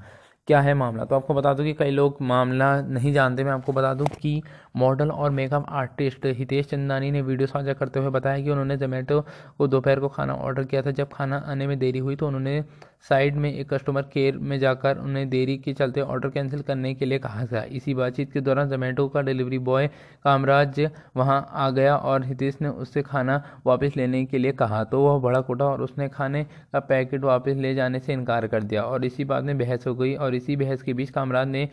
क्या 0.49 0.61
है 0.61 0.73
मामला? 0.75 1.05
तो 1.05 1.15
आपको 1.17 1.35
बता 1.35 1.53
दूँ 1.55 1.65
कि 1.65 1.73
कई 1.75 1.91
लोग 1.91 2.19
मामला 2.23 2.81
नहीं 2.83 3.13
जानते। 3.13 3.45
मैं 3.45 3.53
आपको 3.53 3.73
बता 3.73 3.93
दूँ 3.95 4.07
कि 4.13 4.43
मॉडल 4.77 5.11
और 5.11 5.31
मेकअप 5.31 5.67
आर्टिस्ट 5.71 6.27
हितेश 6.37 6.67
चंदानी 6.67 7.11
ने 7.11 7.23
वीडियो 7.23 7.47
साझा 7.47 7.73
करते 7.73 8.01
हुए 8.01 8.11
बताया 8.11 8.43
कि 8.43 8.51
उन्होंने 8.51 8.77
जोमेटो 8.77 9.21
को 9.59 9.67
दोपहर 9.69 10.01
को 10.01 10.09
खाना 10.09 10.35
ऑर्डर 10.37 10.65
किया 10.65 10.83
था। 10.83 10.91
जब 10.93 11.13
खाना 11.13 11.37
आने 11.47 11.67
में 11.67 11.79
देरी 11.79 11.99
हुई 11.99 12.17
तो 12.17 12.27
उन्होंने 12.27 12.63
साइड 13.05 13.37
में 13.37 13.53
एक 13.53 13.69
कस्टमर 13.73 14.03
केयर 14.13 14.37
में 14.39 14.59
जाकर 14.59 14.99
उन्हें 14.99 15.29
देरी 15.31 15.57
के 15.59 15.73
चलते 15.73 16.01
ऑर्डर 16.01 16.29
कैंसिल 16.29 16.63
करने 16.63 16.93
के 16.95 17.05
लिए 17.05 17.19
कहा 17.19 17.45
था। 17.47 17.63
इसी 17.71 17.95
बातचीत 17.95 18.33
के 18.33 18.41
दौरान 18.41 18.69
जोमेटो 18.69 19.07
का 19.09 19.23
डिलीवरी 19.23 19.59
बॉय 19.61 19.87
कामराज 20.25 20.81
वहाँ 21.17 21.47
आ 21.53 21.69
गया 21.71 21.97
और 21.97 22.25
हितेश 22.25 22.57
ने 22.63 22.69
उससे 22.69 23.03
खाना 23.03 23.43
वापस 23.67 23.97
लेने 23.97 24.25
के 24.25 24.39
लिए 24.39 24.53
कहा। 24.55 24.83
तो 24.85 25.01
वह 25.01 25.19
बड़ा 25.21 25.41
कोटा 25.41 25.65
और 25.65 25.83
उसने 25.83 26.09
खाने 26.09 26.45
का 26.45 26.81
पैकेट 26.81 27.25
वापस 27.25 27.57
ले 27.57 27.75
जाने 27.75 28.01
से 28.01 28.13
इनकार 28.13 28.47
कर 28.47 28.63
दिया 28.63 28.83
और 28.83 29.05
इसी 29.05 29.25
बात 29.25 29.45
में 29.45 29.57
बहस 29.59 29.87
हो 29.87 29.95
गई 29.95 30.15
और 30.15 30.35
इसी 30.35 30.57
बहस 30.57 30.83
के 30.83 30.93
बीच 30.93 31.11
कामराज 31.11 31.49
ने 31.49 31.69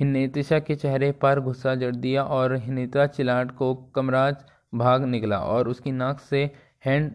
हिनेतिशा 0.00 0.58
के 0.58 0.74
चेहरे 0.74 1.10
पर 1.12 1.40
गुस्सा 1.40 1.74
जड़ 1.74 1.94
दिया 1.96 2.22
और 2.24 2.56
हिनेता 2.56 3.06
चिलाट 3.08 3.50
को 3.56 3.74
कमराज 3.94 4.36
भाग 4.74 5.04
निकला 5.04 5.38
और 5.38 5.68
उसकी 5.68 5.92
नाक 5.92 6.20
से 6.20 6.50
हैंड 6.86 7.12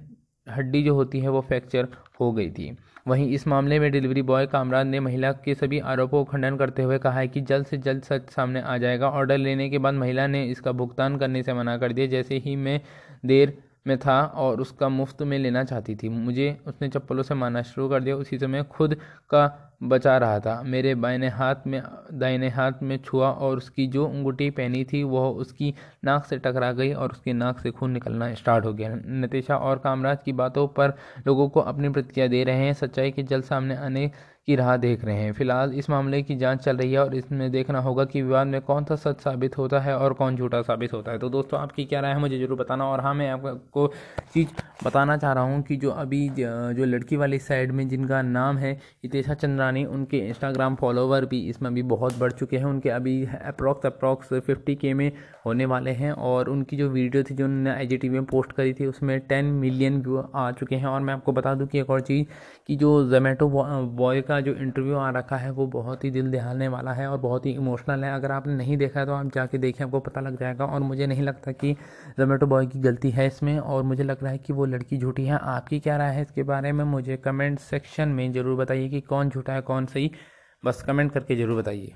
हड्डी 0.47 0.83
जो 0.83 0.93
होती 0.95 1.19
है 1.19 1.29
वो 1.29 1.41
फ्रैक्चर 1.41 1.87
हो 2.19 2.31
गई 2.31 2.49
थी। 2.51 2.75
वहीं 3.07 3.27
इस 3.33 3.47
मामले 3.47 3.79
में 3.79 3.91
डिलीवरी 3.91 4.21
बॉय 4.21 4.45
कामराज 4.47 4.87
ने 4.87 4.99
महिला 4.99 5.31
के 5.33 5.55
सभी 5.55 5.79
आरोपों 5.81 6.23
को 6.25 6.31
खंडन 6.31 6.57
करते 6.57 6.83
हुए 6.83 6.97
कहा 6.97 7.19
है 7.19 7.27
कि 7.27 7.41
जल्द 7.41 7.65
से 7.65 7.77
जल्द 7.77 8.03
सच 8.03 8.29
सामने 8.29 8.61
आ 8.61 8.77
जाएगा। 8.77 9.09
ऑर्डर 9.09 9.37
लेने 9.37 9.69
के 9.69 9.77
बाद 9.77 9.93
महिला 9.93 10.27
ने 10.27 10.43
इसका 10.45 10.71
भुगतान 10.71 11.17
करने 11.17 11.43
से 11.43 11.53
मना 11.53 11.77
कर 11.77 11.93
दिया, 11.93 12.07
जैसे 12.07 12.37
ही 12.37 12.55
मैं 12.55 12.79
देर 13.25 13.57
में 13.87 13.97
था 13.97 14.21
और 14.21 14.61
उसका 14.61 14.89
मुफ़्त 14.89 15.21
में 15.21 15.37
लेना 15.39 15.63
चाहती 15.63 15.95
थी। 15.95 16.09
मुझे 16.09 16.57
उसने 16.67 16.89
चप्पलों 16.89 17.23
से 17.23 17.35
मारना 17.35 17.61
शुरू 17.61 17.89
कर 17.89 18.03
दिया। 18.03 18.15
उसी 18.15 18.37
समय 18.39 18.63
खुद 18.63 18.95
का 19.29 19.68
बचा 19.81 20.17
रहा 20.17 20.39
था। 20.39 20.61
मेरे 20.63 20.93
बाइने 20.95 21.27
हाथ 21.29 21.67
में, 21.67 21.81
दाहिने 22.13 22.49
हाथ 22.49 22.81
में 22.83 22.97
छुआ 22.97 23.29
और 23.29 23.57
उसकी 23.57 23.85
जो 23.87 24.05
अंगूठी 24.07 24.49
पहनी 24.51 24.83
थी, 24.83 25.03
वह 25.05 25.27
उसकी 25.41 25.73
नाक 26.05 26.25
से 26.25 26.37
टकरा 26.37 26.71
गई 26.71 26.91
और 26.93 27.11
उसकी 27.11 27.33
नाक 27.33 27.59
से 27.59 27.71
खून 27.71 27.91
निकलना 27.91 28.33
स्टार्ट 28.35 28.65
हो 28.65 28.73
गया। 28.73 28.89
नतीशा 28.95 29.57
और 29.57 29.77
कामराज 29.79 30.17
की 30.25 30.33
बातों 30.33 30.67
पर 30.69 30.93
लोगों 31.27 31.47
को 31.49 31.59
अपनी 31.61 31.89
प्रतिक्रिया 31.89 32.27
दे 32.27 32.43
रहे 32.43 32.65
हैं। 32.65 32.73
सच्चाई 32.75 33.11
के 33.11 33.23
जल्द 33.23 33.43
सामने 33.43 33.75
आने 33.77 34.11
की 34.47 34.55
राह 34.55 34.75
देख 34.77 35.03
रहे 35.05 35.15
हैं। 35.15 35.31
फ़िलहाल 35.33 35.73
इस 35.73 35.89
मामले 35.89 36.21
की 36.23 36.35
जाँच 36.35 36.59
चल 36.59 36.77
रही 36.77 36.93
है 36.93 36.99
और 36.99 37.15
इसमें 37.15 37.49
देखना 37.51 37.79
होगा 37.79 38.05
कि 38.05 38.21
विवाद 38.21 38.47
में 38.47 38.59
कौन 38.61 38.83
सा 38.83 38.95
सच 38.95 39.19
साबित 39.21 39.57
होता 39.57 39.79
है 39.79 39.97
और 39.97 40.13
कौन 40.13 40.35
झूठा 40.35 40.61
साबित 40.61 40.93
होता 40.93 41.11
है। 41.11 41.19
तो 41.19 41.29
दोस्तों, 41.29 41.59
आपकी 41.59 41.85
क्या 41.85 41.99
राय 41.99 42.13
है, 42.13 42.19
मुझे 42.19 42.39
ज़रूर 42.39 42.57
बताना। 42.59 42.85
और 42.85 43.01
हाँ 43.01 43.13
मैं 43.13 43.29
आपको 43.29 43.87
चीज़ 44.33 44.47
बताना 44.85 45.17
चाह 45.17 45.33
रहा 45.33 45.43
हूँ 45.43 45.61
कि 45.63 45.75
जो 45.75 45.89
अभी 45.91 46.27
जो 46.29 46.85
लड़की 46.85 47.15
वाली 47.15 47.39
साइड 47.39 47.71
में 47.71 47.87
जिनका 47.89 48.21
नाम 48.21 48.57
है 48.57 48.71
हितेशा 49.03 49.33
चंद्रानी 49.69 49.85
उनके 49.87 50.17
इंस्टाग्राम 50.19 50.75
फॉलोवर 50.75 51.25
भी 51.25 51.39
इसमें 51.49 51.69
अभी 51.69 51.81
बहुत 51.85 52.17
बढ़ 52.19 52.31
चुके 52.31 52.57
हैं। 52.57 52.65
उनके 52.65 52.89
अभी 52.89 53.23
अप्रॉक्स 53.25 53.85
अप्रॉक्स 53.85 54.33
फिफ्टी 54.35 54.75
के 54.75 54.93
में 54.93 55.11
होने 55.45 55.65
वाले 55.65 55.91
हैं 55.91 56.11
और 56.11 56.49
उनकी 56.49 56.77
जो 56.77 56.89
वीडियो 56.89 57.23
थी 57.23 57.35
जो 57.35 57.45
उन्होंने 57.45 57.69
आई 57.71 57.87
जी 57.87 58.09
में 58.09 58.25
पोस्ट 58.25 58.51
करी 58.51 58.73
थी, 58.73 58.85
उसमें 58.85 59.19
टेन 59.21 59.45
मिलियन 59.55 60.01
व्यू 60.01 60.23
आ 60.35 60.49
चुके 60.51 60.75
हैं। 60.75 60.85
और 60.85 61.01
मैं 61.01 61.13
आपको 61.13 61.31
बता 61.31 61.53
दूँ 61.55 61.67
कि 61.67 61.79
एक 61.79 61.89
और 61.89 62.01
चीज़ 62.01 62.25
कि 62.67 62.75
जो 62.75 62.89
जोमेटो 63.09 63.47
बॉय 63.49 64.21
का 64.21 64.39
जो 64.41 64.53
इंटरव्यू 64.53 64.95
आ 64.97 65.09
रखा 65.11 65.37
है, 65.37 65.51
वो 65.51 65.67
बहुत 65.69 66.03
ही 66.03 66.11
दिल 66.11 66.31
दहाने 66.31 66.67
वाला 66.67 66.93
है 66.93 67.07
और 67.07 67.17
बहुत 67.19 67.45
ही 67.45 67.51
इमोशनल 67.53 68.03
है। 68.03 68.13
अगर 68.13 68.31
आपने 68.31 68.55
नहीं 68.55 68.77
देखा 68.77 68.99
है 68.99 69.05
तो 69.05 69.13
आप 69.13 69.31
जाके 69.35 69.57
देखें, 69.57 69.83
आपको 69.85 69.99
पता 69.99 70.21
लग 70.21 70.39
जाएगा। 70.39 70.65
और 70.65 70.79
मुझे 70.81 71.07
नहीं 71.07 71.23
लगता 71.23 71.51
कि 71.53 71.73
जोमेटो 72.19 72.47
बॉय 72.47 72.65
की 72.65 72.79
गलती 72.79 73.09
है 73.11 73.27
इसमें 73.27 73.57
और 73.59 73.83
मुझे 73.83 74.03
लग 74.03 74.23
रहा 74.23 74.31
है 74.31 74.37
कि 74.37 74.53
वो 74.53 74.65
लड़की 74.65 74.97
झूठी 74.97 75.25
है। 75.25 75.39
आपकी 75.49 75.79
क्या 75.79 75.97
राय 75.97 76.13
है 76.15 76.21
इसके 76.21 76.43
बारे 76.43 76.71
में 76.71 76.83
मुझे 76.85 77.17
कमेंट 77.19 77.59
सेक्शन 77.61 78.09
में 78.09 78.31
ज़रूर 78.33 78.57
बताइए 78.57 78.87
कि 78.89 79.01
कौन 79.03 79.29
झूठा 79.29 79.53
है 79.53 79.58
कौन 79.61 79.85
सही, 79.85 80.11
बस 80.63 80.81
कमेंट 80.83 81.11
करके 81.11 81.35
ज़रूर 81.35 81.61
बताइए। 81.61 81.93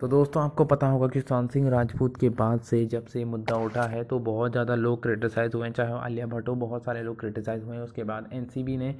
तो 0.00 0.08
दोस्तों, 0.08 0.42
आपको 0.42 0.64
पता 0.64 0.86
होगा 0.86 1.06
कि 1.08 1.20
सुशांत 1.20 1.50
सिंह 1.50 1.68
राजपूत 1.70 2.16
के 2.16 2.28
बाद 2.30 2.60
से 2.60 2.84
जब 2.86 3.06
से 3.06 3.24
मुद्दा 3.24 3.56
उठा 3.56 3.82
है 3.88 4.02
तो 4.04 4.18
बहुत 4.20 4.52
ज़्यादा 4.52 4.74
लोग 4.74 5.02
क्रिटिसाइज़ 5.02 5.56
हुए 5.56 5.66
हैं, 5.66 5.72
चाहे 5.74 5.92
आलिया 5.94 6.26
भट्ट 6.26 6.48
हो 6.48 6.54
बहुत 6.56 6.84
सारे 6.84 7.02
लोग 7.02 7.18
क्रिटिसाइज़ 7.20 7.62
हुए 7.64 7.76
हैं। 7.76 7.82
उसके 7.82 8.04
बाद 8.04 8.28
एनसीबी 8.32 8.76
ने 8.76 8.94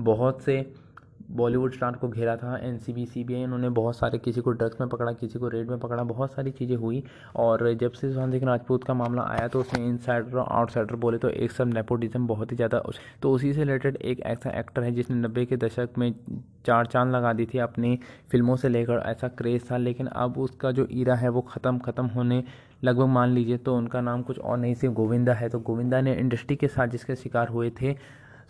बहुत 0.00 0.42
से 0.42 0.60
बॉलीवुड 1.30 1.74
स्टार 1.74 1.92
को 1.92 2.08
घेरा 2.08 2.36
था 2.36 2.56
N 2.58 2.76
C 2.78 2.92
B 2.92 3.04
C 3.06 3.22
B 3.24 3.34
I 3.34 3.44
उन्होंने 3.44 3.68
बहुत 3.70 3.96
सारे 3.96 4.18
किसी 4.18 4.40
को 4.40 4.50
ड्रग्स 4.52 4.80
में 4.80 4.88
पकड़ा, 4.88 5.12
किसी 5.12 5.38
को 5.38 5.48
रेड 5.48 5.70
में 5.70 5.78
पकड़ा, 5.78 6.02
बहुत 6.04 6.32
सारी 6.32 6.50
चीज़ें 6.50 6.76
हुई। 6.76 7.02
और 7.36 7.72
जब 7.74 7.92
से 7.92 8.08
सुशांत 8.08 8.32
सिंह 8.32 8.44
राजपूत 8.46 8.84
का 8.84 8.94
मामला 8.94 9.22
आया 9.30 9.48
तो 9.48 9.60
उसमें 9.60 9.86
इनसाइडर 9.86 10.36
और 10.36 10.46
आउटसाइडर 10.50 10.96
बोले 10.96 11.18
तो 11.18 11.28
एक 11.28 11.52
सब 11.52 11.72
नेपोटिज्म 11.74 12.26
बहुत 12.26 12.52
ही 12.52 12.56
ज़्यादा 12.56 12.82
तो 13.22 13.32
उसी 13.32 13.52
से 13.52 13.60
रिलेटेड 13.60 13.96
एक 13.96 14.20
ऐसा 14.26 14.50
एक्टर 14.60 14.82
है 14.82 14.92
जिसने 14.92 15.16
नब्बे 15.18 15.44
के 15.46 15.56
दशक 15.56 15.98
में 15.98 16.12
चार 16.66 16.86
चाँद 16.86 17.12
लगा 17.12 17.32
दी 17.32 17.46
थी 17.46 17.58
अपनी 17.58 17.98
फ़िल्मों 18.30 18.56
से 18.56 18.68
लेकर, 18.68 19.02
ऐसा 19.06 19.28
क्रेज़ 19.30 19.62
था। 19.70 19.76
लेकिन 19.76 20.06
अब 20.06 20.38
उसका 20.38 20.70
जो 20.72 20.86
ईरा 20.92 21.14
है, 21.14 21.28
वो 21.28 21.40
ख़त्म 21.42 21.78
ख़त्म 21.78 22.06
होने 22.06 22.42
लगभग 22.84 23.06
मान 23.08 23.30
लीजिए 23.30 23.56
तो 23.58 23.76
उनका 23.76 24.00
नाम 24.00 24.22
कुछ 24.22 24.38
और 24.38 24.58
नहीं, 24.58 24.74
सिर्फ़ 24.74 24.94
गोविंदा 24.94 25.32
है। 25.34 25.48
तो 25.48 25.58
गोविंदा 25.60 26.00
ने 26.00 26.14
इंडस्ट्री 26.14 26.56
के 26.56 26.68
साथ 26.68 26.88
जिसके 26.88 27.16
शिकार 27.16 27.48
हुए 27.48 27.70
थे 27.80 27.94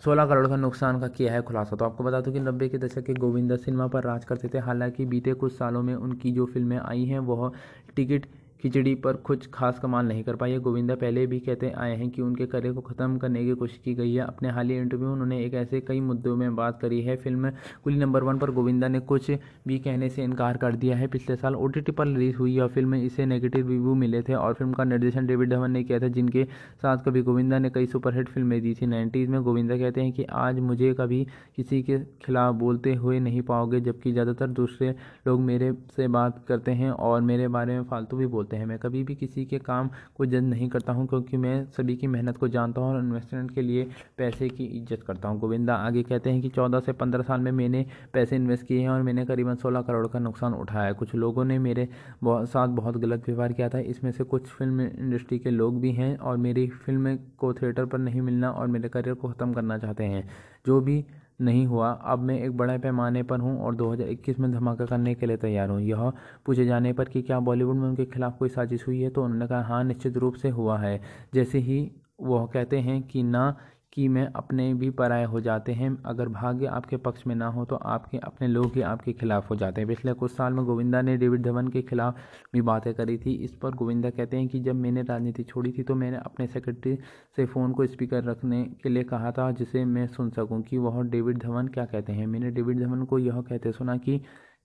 सोलह 0.03 0.25
करोड़ 0.25 0.47
का 0.47 0.55
नुकसान 0.55 0.99
का 0.99 1.07
किया 1.07 1.33
है 1.33 1.41
खुलासा। 1.41 1.75
तो 1.75 1.85
आपको 1.85 2.03
बता 2.03 2.21
दूँ 2.21 2.33
कि 2.33 2.39
नब्बे 2.39 2.69
के 2.69 2.77
दशक 2.77 3.03
के 3.03 3.13
गोविंदा 3.13 3.55
सिनेमा 3.55 3.87
पर 3.87 4.03
राज 4.03 4.25
करते 4.25 4.47
थे। 4.47 4.59
हालाँकि 4.59 5.05
बीते 5.05 5.33
कुछ 5.33 5.53
सालों 5.53 5.81
में 5.83 5.93
उनकी 5.95 6.31
जो 6.31 6.45
फ़िल्में 6.45 6.77
आई 6.77 7.05
हैं, 7.05 7.19
वह 7.19 7.51
टिकट 7.95 8.25
खिचड़ी 8.63 8.93
पर 8.97 9.15
कुछ 9.21 9.47
खास 9.53 9.79
कमाल 9.79 10.05
नहीं 10.07 10.23
कर 10.23 10.35
पाई 10.35 10.51
है। 10.51 10.59
गोविंदा 10.59 10.95
पहले 10.95 11.25
भी 11.27 11.39
कहते 11.39 11.69
आए 11.77 11.95
हैं 11.97 12.09
कि 12.09 12.21
उनके 12.21 12.45
करियर 12.47 12.73
को 12.73 12.81
ख़त्म 12.81 13.17
करने 13.17 13.43
की 13.45 13.53
कोशिश 13.55 13.79
की 13.83 13.93
गई 13.95 14.13
है। 14.13 14.21
अपने 14.21 14.49
हालिया 14.49 14.81
इंटरव्यू 14.81 15.07
में 15.07 15.13
उन्होंने 15.13 15.43
एक 15.45 15.53
ऐसे 15.55 15.81
कई 15.81 15.99
मुद्दों 16.01 16.35
में 16.35 16.55
बात 16.55 16.79
करी 16.81 17.01
है। 17.01 17.15
फ़िल्म 17.17 17.51
कुली 17.83 17.97
नंबर 17.97 18.23
वन 18.23 18.37
पर 18.37 18.51
गोविंदा 18.51 18.87
ने 18.87 18.99
कुछ 19.01 19.29
भी 19.67 19.77
कहने 19.79 20.09
से 20.09 20.23
इनकार 20.23 20.57
कर 20.57 20.75
दिया 20.75 20.95
है। 20.97 21.07
पिछले 21.07 21.35
साल 21.35 21.55
ओटीटी 21.57 21.91
पर 21.91 22.07
रिलीज़ 22.07 22.35
हुई 22.37 22.57
और 22.59 22.69
फ़िल्म 22.69 22.95
इसे 22.95 23.25
नेगेटिव 23.25 23.67
रिव्यू 23.69 23.93
मिले 23.95 24.21
थे 24.21 24.33
और 24.35 24.53
फ़िल्म 24.53 24.73
का 24.73 24.83
निर्देशन 24.83 25.27
डेविड 25.27 25.49
धवन 25.49 25.71
ने 25.71 25.83
किया 25.83 25.99
था, 25.99 26.07
जिनके 26.09 26.43
साथ 26.43 27.03
कभी 27.05 27.21
गोविंदा 27.21 27.59
ने 27.59 27.69
कई 27.69 27.85
सुपरहिट 27.87 28.29
फ़िल्में 28.29 28.59
दी 28.61 28.73
थी। 28.73 28.85
नाइन्टीज़ 28.87 29.29
में 29.29 29.41
गोविंदा 29.43 29.77
कहते 29.77 30.01
हैं 30.01 30.11
कि 30.13 30.23
आज 30.35 30.59
मुझे 30.61 30.93
कभी 30.93 31.25
किसी 31.55 31.81
के 31.83 31.99
खिलाफ 32.25 32.55
बोलते 32.55 32.93
हुए 32.95 33.19
नहीं 33.19 33.41
पाओगे, 33.43 33.79
जबकि 33.81 34.11
ज़्यादातर 34.11 34.47
दूसरे 34.49 34.93
लोग 35.27 35.41
मेरे 35.41 35.71
से 35.95 36.07
बात 36.09 36.43
करते 36.47 36.71
हैं 36.73 36.91
और 36.91 37.21
मेरे 37.23 37.47
बारे 37.49 37.73
में 37.73 37.83
फालतू 37.85 38.17
भी 38.17 38.25
बोलते 38.27 38.46
बोलते 38.47 38.57
हैं। 38.57 38.65
मैं 38.65 38.77
कभी 38.79 39.03
भी 39.03 39.15
किसी 39.15 39.45
के 39.45 39.57
काम 39.59 39.89
को 40.17 40.25
जज 40.25 40.43
नहीं 40.43 40.67
करता 40.69 40.93
हूँ, 40.93 41.07
क्योंकि 41.07 41.37
मैं 41.37 41.65
सभी 41.67 41.95
की 41.97 42.07
मेहनत 42.07 42.37
को 42.37 42.47
जानता 42.47 42.81
हूँ 42.81 42.89
और 42.89 42.99
इन्वेस्टमेंट 42.99 43.53
के 43.55 43.61
लिए 43.61 43.83
पैसे 44.17 44.49
की 44.49 44.65
इज़्ज़त 44.77 45.03
करता 45.07 45.29
हूँ। 45.29 45.39
गोविंदा 45.39 45.75
आगे 45.77 46.03
कहते 46.03 46.29
हैं 46.29 46.41
कि 46.41 46.49
चौदह 46.49 46.79
से 46.79 46.91
पंद्रह 46.93 47.23
साल 47.23 47.41
में 47.41 47.51
मैंने 47.51 47.85
पैसे 48.13 48.35
इन्वेस्ट 48.35 48.65
किए 48.67 48.79
हैं 48.81 48.89
और 48.89 49.01
मैंने 49.03 49.25
करीबन 49.25 49.55
सोलह 49.57 49.81
करोड़ 49.81 50.07
का 50.07 50.19
नुकसान 50.19 50.53
उठाया 50.55 50.91
कुछ 50.93 51.15
लोगों 51.15 51.45
ने 51.45 51.59
मेरे 51.59 51.87
साथ 52.25 52.67
बहुत 52.77 52.97
गलत 52.97 53.23
व्यवहार 53.27 53.53
किया 53.53 53.69
था। 53.69 53.79
इसमें 53.87 54.11
से 54.11 54.23
कुछ 54.25 54.47
फ़िल्म 54.49 54.81
इंडस्ट्री 54.81 55.39
के 55.39 55.49
लोग 55.51 55.79
भी 55.81 55.91
हैं 55.93 56.15
और 56.19 56.37
मेरी 56.39 56.67
फ़िल्म 56.85 57.15
को 57.39 57.53
थिएटर 57.53 57.85
पर 57.85 57.97
नहीं 57.99 58.21
मिलना 58.21 58.51
और 58.51 58.67
मेरे 58.67 58.89
करियर 58.89 59.15
को 59.15 59.29
ख़त्म 59.29 59.53
करना 59.53 59.77
चाहते 59.77 60.03
हैं। 60.05 60.27
जो 60.67 60.79
भी 60.81 61.03
नहीं 61.39 61.65
हुआ। 61.67 61.91
अब 61.91 62.19
मैं 62.19 62.39
एक 62.41 62.57
बड़े 62.57 62.77
पैमाने 62.77 63.23
पर 63.23 63.39
हूँ 63.39 63.59
और 63.61 63.75
2021 63.75 64.39
में 64.39 64.51
धमाका 64.51 64.85
करने 64.85 65.13
के 65.15 65.25
लिए 65.25 65.37
तैयार 65.37 65.69
हूँ। 65.69 65.79
यह 65.81 66.11
पूछे 66.45 66.65
जाने 66.65 66.93
पर 66.93 67.09
कि 67.09 67.21
क्या 67.21 67.39
बॉलीवुड 67.39 67.75
में 67.75 67.87
उनके 67.89 68.05
खिलाफ 68.05 68.37
कोई 68.39 68.49
साजिश 68.49 68.87
हुई 68.87 69.01
है? 69.01 69.09
तो 69.09 69.23
उन्होंने 69.23 69.47
कहा 69.47 69.61
हाँ 69.61 69.83
निश्चित 69.83 70.17
रूप 70.17 70.35
से 70.35 70.49
हुआ 70.49 70.77
है। 70.79 70.99
जैसे 71.33 71.59
ही 71.59 71.91
वह 72.21 72.45
कहते 72.45 72.79
हैं 72.79 73.01
कि 73.03 73.23
ना 73.23 73.55
कि 73.97 74.07
मैं 74.07 74.25
अपने 74.35 74.73
भी 74.73 74.89
पराये 74.89 75.25
हो 75.25 75.39
जाते 75.41 75.71
हैं। 75.73 75.89
अगर 76.05 76.27
भाग्य 76.29 76.65
आपके 76.67 76.97
पक्ष 76.97 77.25
में 77.27 77.33
ना 77.35 77.47
हो 77.47 77.63
तो 77.65 77.75
आपके, 77.75 78.17
अपने 78.17 78.47
लोग 78.47 78.75
ही 78.75 78.81
आपके 78.81 79.13
खिलाफ 79.13 79.49
हो 79.49 79.55
जाते 79.55 79.81
हैं। 79.81 79.87
पिछले 79.87 80.13
कुछ 80.13 80.31
साल 80.31 80.53
में 80.53 80.63
गोविंदा 80.65 81.01
ने 81.01 81.15
डेविड 81.17 81.43
धवन 81.43 81.67
के 81.67 81.81
खिलाफ 81.81 82.17
भी 82.53 82.61
बातें 82.61 82.93
करी 82.93 83.17
थी। 83.17 83.33
इस 83.43 83.55
पर 83.55 83.75
गोविंदा 83.75 84.09
कहते 84.09 84.37
हैं 84.37 84.47
कि 84.47 84.59
जब 84.59 84.75
मैंने 84.75 85.01
राजनीति 85.03 85.43
छोड़ी 85.43 85.71
थी 85.71 85.83
तो 85.83 85.95
मैंने 85.95 86.17
अपने 86.17 86.47
सेक्रेटरी 86.47 86.95
से 87.37 87.45
फ़ोन 87.45 87.73
को 87.73 87.87
स्पीकर 87.87 88.23
रखने 88.23 88.63
के 88.83 88.89
लिए 88.89 89.03
कहा 89.05 89.31
था, 89.31 89.51
जिसे 89.51 89.85
मैं 89.85 90.05
सुन 90.07 90.29
सकूँ 90.29 90.61
कि 90.61 90.77
वह 90.77 91.01
डेविड 91.09 91.41
धवन 91.43 91.67
क्या 91.67 91.85
कहते 91.85 92.13
हैं। 92.13 92.27
मैंने 92.27 92.51
डेविड 92.51 92.79
धवन 92.79 93.03
को 93.05 93.19
यह 93.19 93.41
कहते 93.41 93.71
सुना 93.71 93.97
कि 93.97 94.21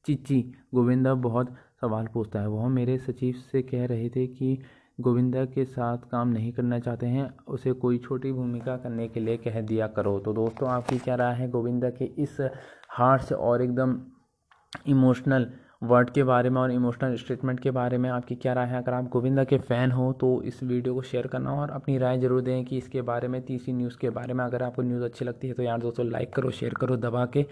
चिच्ची 0.06 0.40
गोविंदा 0.74 1.14
बहुत 1.24 1.54
सवाल 1.80 2.06
पूछता 2.14 2.40
है। 2.40 2.48
वह 2.48 2.68
मेरे 2.68 2.98
सचिव 2.98 3.34
से 3.52 3.62
कह 3.64 3.86
रहे 3.86 4.08
थे 4.10 4.26
कि 4.28 4.58
गोविंदा 4.98 5.44
के 5.44 5.64
साथ 5.64 5.98
काम 6.10 6.28
नहीं 6.28 6.52
करना 6.52 6.78
चाहते 6.78 7.06
हैं, 7.06 7.28
उसे 7.48 7.72
कोई 7.74 7.98
छोटी 7.98 8.32
भूमिका 8.32 8.76
करने 8.76 9.08
के 9.08 9.20
लिए 9.20 9.36
कह 9.38 9.60
दिया 9.62 9.86
करो। 9.88 10.18
तो 10.18 10.32
दोस्तों, 10.32 10.68
आपकी 10.68 10.98
क्या 10.98 11.14
राय 11.14 11.34
है 11.34 11.48
गोविंदा 11.50 11.90
के 11.90 12.04
इस 12.18 12.36
हार्श 12.90 13.32
और 13.32 13.62
एकदम 13.62 13.98
इमोशनल 14.88 15.46
वर्ड 15.82 16.10
के 16.10 16.22
बारे 16.24 16.50
में 16.50 16.60
और 16.60 16.72
इमोशनल 16.72 17.16
स्टेटमेंट 17.16 17.60
के 17.60 17.70
बारे 17.70 17.98
में 17.98 18.08
आपकी 18.10 18.34
क्या 18.36 18.52
राय 18.52 18.66
है? 18.66 18.82
अगर 18.82 18.94
आप 18.94 19.08
गोविंदा 19.12 19.44
के 19.44 19.58
फ़ैन 19.60 19.92
हो 19.92 20.12
तो 20.12 20.30
इस 20.42 20.62
वीडियो 20.62 20.94
को 20.94 21.02
शेयर 21.02 21.26
करना 21.26 21.54
और 21.54 21.70
अपनी 21.70 21.98
राय 21.98 22.18
ज़रूर 22.20 22.42
दें 22.42 22.64
कि 22.64 22.78
इसके 22.78 23.02
बारे 23.02 23.28
में, 23.28 23.40
तीसरी 23.42 23.74
न्यूज़ 23.74 23.98
के 24.00 24.10
बारे 24.10 24.34
में 24.34 24.44
अगर 24.44 24.62
आपको 24.62 24.82
न्यूज़ 24.82 25.04
अच्छी 25.04 25.24
लगती 25.24 25.48
है 25.48 25.54
तो 25.54 25.62
यार 25.62 25.80
दोस्तों, 25.80 26.06
लाइक 26.06 26.34
करो, 26.34 26.50
शेयर 26.52 26.74
करो, 26.74 26.96
दबा 26.98 27.26
के। 27.26 27.46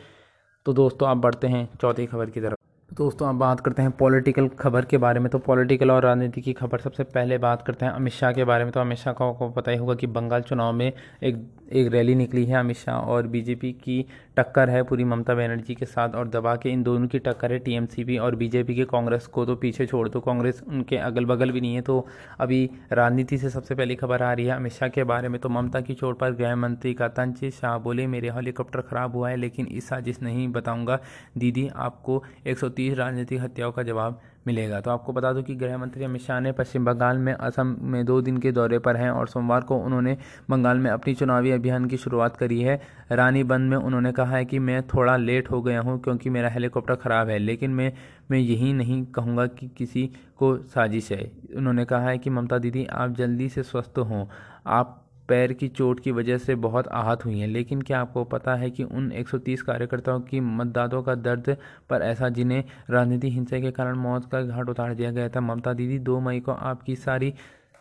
तो 0.66 0.72
दोस्तों, 0.74 1.08
आप 1.08 1.16
बढ़ते 1.18 1.46
हैं 1.48 1.68
चौथी 1.80 2.06
खबर 2.06 2.30
की 2.30 2.40
तरफ़। 2.40 2.59
दोस्तों 2.90 3.28
अब 3.28 3.34
बात 3.38 3.60
करते 3.60 3.82
हैं 3.82 3.90
पॉलिटिकल 3.90 4.48
खबर 4.60 4.84
के 4.84 4.98
बारे 4.98 5.20
में। 5.20 5.28
तो 5.30 5.38
पॉलिटिकल 5.38 5.90
और 5.90 6.02
राजनीति 6.02 6.40
की 6.40 6.52
खबर 6.52 6.80
सबसे 6.80 7.04
पहले 7.04 7.36
बात 7.38 7.62
करते 7.62 7.84
हैं 7.86 7.92
अमित 7.92 8.12
शाह 8.12 8.32
के 8.32 8.44
बारे 8.44 8.64
में। 8.64 8.72
तो 8.72 8.80
अमित 8.80 8.98
शाह 8.98 9.14
को 9.14 9.48
पता 9.50 9.70
ही 9.70 9.78
होगा 9.78 9.94
कि 9.94 10.06
बंगाल 10.06 10.42
चुनाव 10.42 10.72
में 10.72 10.92
एक 11.22 11.36
एक 11.72 11.90
रैली 11.92 12.14
निकली 12.14 12.44
है 12.44 12.58
अमित 12.58 12.76
शाह 12.76 12.96
और 12.96 13.26
बीजेपी 13.26 13.72
की 13.74 14.04
टक्कर 14.36 14.70
है 14.70 14.82
पूरी 14.82 15.04
ममता 15.04 15.34
बनर्जी 15.34 15.74
के 15.74 15.86
साथ 15.86 16.14
और 16.14 16.28
दबा 16.28 16.54
के 16.56 16.70
इन 16.70 16.82
दोनों 16.82 17.08
की 17.08 17.18
टक्कर 17.18 17.52
है 17.52 17.58
टीएमसीपी 17.58 18.16
और 18.18 18.34
बीजेपी 18.36 18.74
के 18.74 18.84
कांग्रेस 18.84 19.26
को 19.26 19.44
तो 19.46 19.56
पीछे 19.56 19.86
छोड़ 19.86 20.08
दो। 20.08 20.20
कांग्रेस 20.20 20.62
उनके 20.68 20.96
अगल 20.98 21.24
बगल 21.24 21.50
भी 21.50 21.60
नहीं 21.60 21.74
है 21.74 21.82
तो 21.82 22.06
अभी 22.40 22.68
राजनीति 22.92 23.38
से 23.38 23.50
सबसे 23.50 23.74
पहली 23.74 23.94
खबर 23.94 24.22
आ 24.22 24.32
रही 24.32 24.46
है 24.46 24.56
अमित 24.56 24.72
शाह 24.72 24.88
के 24.88 25.04
बारे 25.04 25.28
में। 25.28 25.40
तो 25.40 25.48
ममता 25.48 25.80
की 25.80 25.94
चोट 25.94 26.18
पर 26.18 26.32
गृह 26.32 26.56
मंत्री 26.56 26.94
का 26.94 27.08
तंज 27.10 27.44
शाह 27.52 27.78
बोले, 27.78 28.06
मेरे 28.06 28.30
हेलीकॉप्टर 28.30 28.80
खराब 28.80 29.16
हुआ 29.16 29.30
है, 29.30 29.36
लेकिन 29.36 29.66
इस 29.66 29.88
साजिश 29.88 30.22
नहीं 30.22 30.48
बताऊँगा। 30.48 30.98
दीदी, 31.38 31.68
आपको 31.68 32.22
एक 32.46 32.58
सौ 32.58 32.68
तीस 32.70 32.96
राजनीतिक 32.98 33.40
हत्याओं 33.40 33.72
का 33.72 33.82
जवाब 33.82 34.20
मिलेगा। 34.46 34.80
तो 34.80 34.90
आपको 34.90 35.12
बता 35.12 35.32
दूँ 35.32 35.42
कि 35.42 35.54
गृह 35.54 35.76
मंत्री 35.78 36.04
अमित 36.04 36.22
शाह 36.22 36.38
ने 36.40 36.52
पश्चिम 36.52 36.84
बंगाल 36.84 37.18
में 37.18 37.32
असम 37.32 37.76
में 37.82 38.04
दो 38.04 38.20
दिन 38.22 38.38
के 38.38 38.52
दौरे 38.52 38.78
पर 38.78 38.96
हैं 38.96 39.10
और 39.10 39.28
सोमवार 39.28 39.60
को 39.60 39.76
उन्होंने 39.76 40.16
बंगाल 40.50 40.78
में 40.78 40.90
अपनी 40.90 41.14
चुनावी 41.14 41.50
अभियान 41.50 41.84
की 41.84 41.96
शुरुआत 41.96 42.36
करी 42.36 42.60
है। 42.60 42.80
रानीबंद 43.12 43.70
में 43.70 43.76
उन्होंने 43.76 44.12
कहा 44.12 44.36
है 44.36 44.44
कि 44.44 44.58
मैं 44.58 44.82
थोड़ा 44.88 45.16
लेट 45.16 45.50
हो 45.50 45.60
गया 45.62 45.80
हूँ 45.80 45.98
क्योंकि 46.00 46.30
मेरा 46.30 46.48
हेलीकॉप्टर 46.48 46.94
ख़राब 46.94 47.28
है, 47.28 47.38
लेकिन 47.38 47.70
मैं 47.70 47.92
मैं 48.30 48.38
यही 48.38 48.72
नहीं 48.72 49.04
कहूँगा 49.06 49.46
कि 49.48 49.68
किसी 49.68 50.06
को 50.36 50.56
साजिश 50.64 51.12
है। 51.12 51.30
उन्होंने 51.56 51.84
कहा 51.84 52.08
है 52.08 52.18
कि 52.18 52.30
ममता 52.30 52.58
दीदी, 52.58 52.84
आप 52.84 53.14
जल्दी 53.14 53.48
से 53.48 53.62
स्वस्थ 53.62 53.98
हों। 54.00 54.26
आप 54.66 54.96
पैर 55.30 55.52
की 55.52 55.68
चोट 55.68 56.00
की 56.00 56.12
वजह 56.12 56.38
से 56.38 56.54
बहुत 56.54 56.88
आहत 56.88 57.24
हुई 57.24 57.38
हैं। 57.38 57.48
लेकिन 57.48 57.82
क्या 57.82 58.00
आपको 58.00 58.24
पता 58.24 58.54
है 58.54 58.70
कि 58.70 58.84
उन 58.84 59.10
130 59.12 59.62
कार्यकर्ताओं 59.62 60.20
की 60.20 60.40
मतदाताओं 60.40 61.02
का 61.02 61.14
दर्द 61.14 61.56
पर 61.90 62.02
ऐसा 62.02 62.28
जिन्हें 62.28 62.64
राजनीति 62.90 63.30
हिंसा 63.30 63.60
के 63.60 63.70
कारण 63.70 63.96
मौत 63.96 64.30
का 64.32 64.42
घाट 64.42 64.68
उतार 64.68 64.94
दिया 64.94 65.10
गया 65.10 65.28
था? 65.28 65.40
ममता 65.40 65.72
दीदी, 65.72 65.98
दो 65.98 66.20
मई 66.20 66.40
को 66.40 66.52
आपकी 66.52 66.96
सारी 66.96 67.34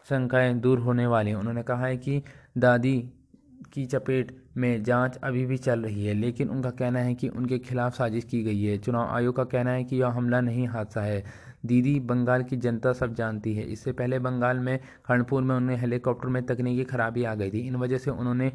शंकाएँ 0.09 0.53
दूर 0.53 0.79
होने 0.79 1.07
वाली 1.07 1.29
हैं। 1.29 1.37
उन्होंने 1.37 1.63
कहा 1.63 1.85
है 1.85 1.97
कि 1.97 2.21
दादी 2.57 2.97
की 3.73 3.85
चपेट 3.85 4.31
में 4.57 4.83
जाँच 4.83 5.17
अभी 5.17 5.45
भी 5.45 5.57
चल 5.57 5.79
रही 5.79 6.05
है, 6.05 6.13
लेकिन 6.13 6.49
उनका 6.49 6.69
कहना 6.69 6.99
है 6.99 7.13
कि 7.15 7.27
उनके 7.29 7.59
खिलाफ 7.59 7.97
साजिश 7.97 8.23
की 8.23 8.43
गई 8.43 8.63
है। 8.63 8.77
चुनाव 8.77 9.09
आयोग 9.09 9.35
का 9.35 9.43
कहना 9.43 9.71
है 9.71 9.83
कि 9.83 9.95
यह 9.95 10.07
हमला 10.07 10.41
नहीं, 10.41 10.67
हादसा 10.67 11.01
है। 11.01 11.23
दीदी, 11.63 11.99
बंगाल 11.99 12.43
की 12.43 12.57
जनता 12.57 12.93
सब 12.93 13.13
जानती 13.13 13.53
है। 13.55 13.63
इससे 13.63 13.91
पहले 13.91 14.19
बंगाल 14.19 14.59
में 14.59 14.77
खंडपुर 15.05 15.43
में 15.43 15.55
उन्हें 15.55 15.77
हेलीकॉप्टर 15.77 16.29
में 16.29 16.45
तकनीकी 16.45 16.83
खराबी 16.83 17.23
आ 17.23 17.35
गई 17.35 17.51
थी। 17.51 17.67
इन 17.67 17.75
वजह 17.75 17.97
से 17.97 18.11
उन्होंने 18.11 18.51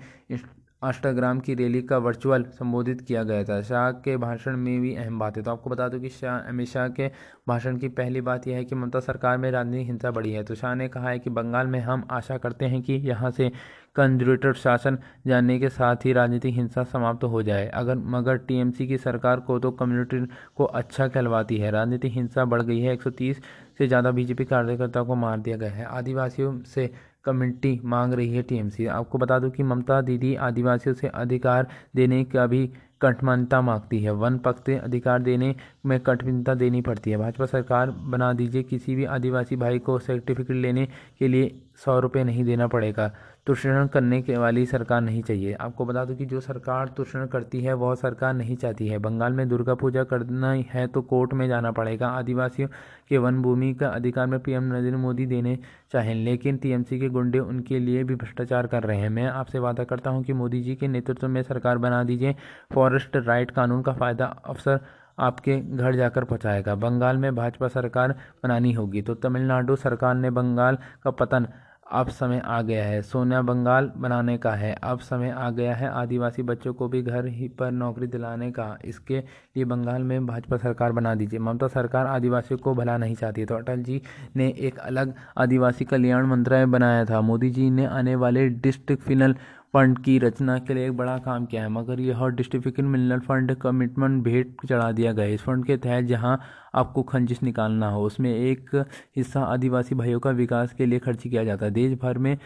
अष्टग्राम 0.83 1.39
की 1.41 1.55
रैली 1.55 1.81
का 1.83 1.99
वर्चुअल 1.99 2.43
संबोधित 2.53 3.01
किया 3.01 3.23
गया 3.23 3.45
था। 3.45 3.61
शाह 3.63 3.91
के 4.05 4.17
भाषण 4.17 4.57
में 4.57 4.81
भी 4.81 4.95
अहम 4.95 5.19
बात 5.19 5.37
है। 5.37 5.43
तो 5.43 5.51
आपको 5.51 5.71
बता 5.71 5.89
दूँ 5.89 6.01
कि 6.01 6.09
शाह, 6.09 6.39
अमित 6.39 6.69
शाह 6.69 6.89
के 6.89 7.11
भाषण 7.49 7.77
की 7.79 7.89
पहली 7.91 8.21
बात 8.21 8.49
यह 8.49 8.57
है 8.57 8.65
कि 8.65 8.75
ममता 8.75 9.01
सरकार 9.01 9.39
में 9.39 9.51
राजनीतिक 9.51 9.87
हिंसा 9.87 10.11
बढ़ी 10.11 10.33
है। 10.33 10.43
तो 10.45 10.55
शाह 10.55 10.75
ने 10.75 10.89
कहा 10.89 11.09
है 11.09 11.19
कि 11.19 11.31
बंगाल 11.31 11.67
में 11.67 11.79
हम 11.81 12.07
आशा 12.11 12.39
करते 12.39 12.65
हैं 12.65 12.83
कि 12.83 12.93
यहाँ 12.93 13.31
से 13.31 13.51
कंजर्वेटिव 13.97 14.53
शासन 14.53 14.99
जानने 15.27 15.59
के 15.59 15.69
साथ 15.69 16.05
ही 16.05 16.13
राजनीतिक 16.13 16.55
हिंसा 16.55 16.85
समाप्त 16.85 17.25
हो 17.25 17.43
जाए। 17.43 17.67
अगर, 17.75 17.97
मगर 17.97 18.37
टीएमसी 18.39 18.87
की 18.87 18.99
सरकार 18.99 19.41
को 19.41 19.59
तो 19.59 19.71
कम्युनिटी 19.73 20.27
को 20.57 20.65
अच्छा 20.65 21.09
कहलवाती 21.09 21.57
है। 21.57 21.71
राजनीतिक 21.71 22.13
हिंसा 22.13 22.45
बढ़ 22.45 22.63
गई 22.63 22.81
है। 22.81 22.93
130 22.93 23.41
से 23.79 23.87
ज़्यादा 23.89 24.11
बीजेपी 24.11 24.45
कार्यकर्ताओं 24.45 25.07
को 25.07 25.15
मार 25.17 25.39
दिया 25.39 25.57
गया 25.57 25.71
है। 25.71 25.85
आदिवासियों 25.87 26.59
से 26.65 26.91
कमेटी 27.25 27.81
मांग 27.85 28.13
रही 28.15 28.35
है 28.35 28.43
टीएमसी। 28.43 28.87
आपको 28.87 29.19
बता 29.19 29.39
दूँ 29.39 29.51
कि 29.51 29.63
ममता 29.63 30.01
दीदी 30.01 30.35
आदिवासियों 30.37 30.95
से 30.95 31.09
अधिकार 31.09 31.67
देने 31.97 32.25
का 32.25 32.47
भी 32.47 32.69
कठमानता 33.03 33.61
मांगती 33.61 33.99
है। 34.03 34.11
वन 34.13 34.37
पक्ष 34.39 34.71
अधिकार 34.73 35.23
देने 35.23 35.55
में 35.87 35.99
कठिनता 36.01 36.55
देनी 36.55 36.81
पड़ती 36.81 37.11
है। 37.11 37.17
भाजपा 37.17 37.47
सरकार 37.47 37.91
बना 37.91 38.33
दीजिए। 38.33 38.63
किसी 38.63 38.95
भी 38.95 39.05
आदिवासी 39.07 39.57
भाई 39.57 39.79
को 39.79 39.99
सर्टिफिकेट 39.99 40.57
लेने 40.57 40.87
के 41.19 41.29
लिए 41.29 41.55
सौ 41.85 41.99
रुपये 42.01 42.25
नहीं 42.25 42.45
देना 42.45 42.67
पड़ेगा। 42.67 43.11
तुषण 43.47 43.87
करने 43.87 44.21
के 44.23 44.37
वाली 44.37 44.65
सरकार 44.67 45.01
नहीं 45.01 45.23
चाहिए। 45.23 45.53
आपको 45.55 45.85
बता 45.85 46.05
दूँ 46.05 46.15
कि 46.17 46.27
जो 46.27 46.41
सरकार 46.41 46.89
तुषण 46.89 47.27
करती 47.27 47.61
है, 47.61 47.73
वह 47.75 47.95
सरकार 47.95 48.33
नहीं 48.35 48.57
चाहती 48.57 48.87
है। 48.89 48.99
बंगाल 48.99 49.33
में 49.33 49.49
दुर्गा 49.49 49.75
पूजा 49.75 50.05
करना 50.05 50.53
है 50.71 50.87
तो 50.87 51.03
कोर्ट 51.03 51.35
में 51.35 51.47
जाना 51.49 51.73
पड़ेगा। 51.73 52.09
आदिवासियों 52.09 52.69
के 53.09 53.19
वन 53.19 53.43
भूमि 53.43 53.73
का 53.75 53.89
अधिकार 53.89 54.27
में 54.27 54.39
पीएम 54.41 54.63
नरेंद्र 54.65 54.97
मोदी 54.97 55.27
देने 55.27 55.59
चाहें, 55.93 56.15
लेकिन 56.15 56.57
टीएमसी 56.57 56.99
के 57.01 57.09
गुंडे 57.09 57.39
उनके 57.39 57.79
लिए 57.79 58.05
भी 58.05 58.15
भ्रष्टाचार 58.15 58.67
कर 58.67 58.83
रहे 58.83 58.99
हैं। 58.99 59.11
मैं 59.11 59.27
आपसे 59.27 59.59
वादा 59.59 59.85
करता 59.85 60.11
हूँ 60.11 60.23
कि 60.25 60.33
मोदी 60.33 60.61
जी 60.63 60.75
के 60.75 60.89
नेतृत्व 60.89 61.29
में 61.29 61.43
सरकार 61.43 61.79
बना 61.79 62.03
दीजिए। 62.05 62.35
फॉरेस्ट 62.75 63.17
राइट 63.19 63.51
कानून 63.51 63.83
का 63.83 63.93
फ़ायदा 63.93 64.27
अफसर 64.47 64.81
आपके 65.19 65.57
घर 65.57 65.95
जाकर 65.95 66.25
पहुंचाएगा। 66.25 66.75
बंगाल 66.77 67.17
में 67.17 67.35
भाजपा 67.35 67.69
सरकार 67.69 68.13
बनानी 68.45 68.73
होगी 68.73 69.03
तो 69.03 69.15
तमिलनाडु 69.17 69.77
सरकार 69.77 70.15
ने 70.15 70.31
बंगाल 70.31 70.79
का 71.05 71.11
पतन 71.13 71.47
अब 71.87 72.09
समय 72.09 72.41
आ 72.45 72.61
गया 72.63 72.85
है। 72.85 73.01
सोना 73.03 73.41
बंगाल 73.43 73.91
बनाने 73.97 74.37
का 74.39 74.53
है। 74.53 74.73
अब 74.83 74.99
समय 75.01 75.31
आ 75.31 75.51
गया 75.51 75.75
है 75.75 75.89
आदिवासी 75.91 76.43
बच्चों 76.43 76.73
को 76.75 76.89
भी 76.89 77.03
घर 77.03 77.27
ही 77.27 77.49
पर 77.49 77.71
नौकरी 77.71 78.07
दिलाने 78.07 78.51
का। 78.51 78.67
इसके 78.85 79.19
लिए 79.19 79.65
बंगाल 79.65 80.03
में 80.03 80.27
भाजपा 80.27 80.57
सरकार 80.57 80.93
बना 80.93 81.15
दीजिए। 81.15 81.39
ममता 81.39 81.69
सरकार 81.69 82.07
आदिवासियों 82.07 82.59
को 82.59 82.75
भला 82.75 82.97
नहीं 82.97 83.15
चाहती 83.15 83.45
तो 83.45 83.55
अटल 83.55 83.83
जी 83.83 84.01
ने 84.37 84.49
एक 84.59 84.79
अलग 84.79 85.15
आदिवासी 85.39 85.85
कल्याण 85.85 86.27
मंत्रालय 86.27 86.67
बनाया 86.67 87.05
था। 87.05 87.21
मोदी 87.21 87.51
जी 87.51 87.71
ने 87.71 87.87
आने 87.87 88.15
वाले 88.17 88.49
डिस्ट्रिक्ट 88.49 89.03
फिनल 89.03 89.35
फंड 89.75 89.99
की 89.99 90.19
रचना 90.19 90.59
के 90.59 90.75
लिए 90.75 90.87
एक 90.87 90.97
बड़ा 90.97 91.17
काम 91.19 91.47
किया 91.47 91.63
है, 91.63 91.69
मगर 91.69 92.01
यह 92.01 92.27
डिस्ट्रीब्यूशन 92.31 92.85
मिनरल 92.85 93.21
फंड 93.21 93.55
कमिटमेंट 93.57 94.23
भेंट 94.25 94.67
चढ़ा 94.69 94.91
दिया 94.93 95.13
गया 95.13 95.27
इस 95.27 95.41
फंड 95.43 95.65
के 95.67 95.77
तहत 95.77 96.05
जहाँ 96.05 96.39
आपको 96.75 97.03
खंजिश 97.03 97.43
निकालना 97.43 97.89
हो, 97.91 98.03
उसमें 98.03 98.31
एक 98.33 98.71
हिस्सा 99.17 99.41
आदिवासी 99.45 99.95
भाइयों 99.95 100.21
का 100.21 100.31
विकास 100.33 100.73
के 100.73 100.87
लिए 100.87 100.99
खर्च 100.99 101.23
किया 101.23 101.45
जाता 101.45 101.67
है। 101.67 101.73
देश 101.73 101.99
भर 102.03 102.19
में 102.19 102.37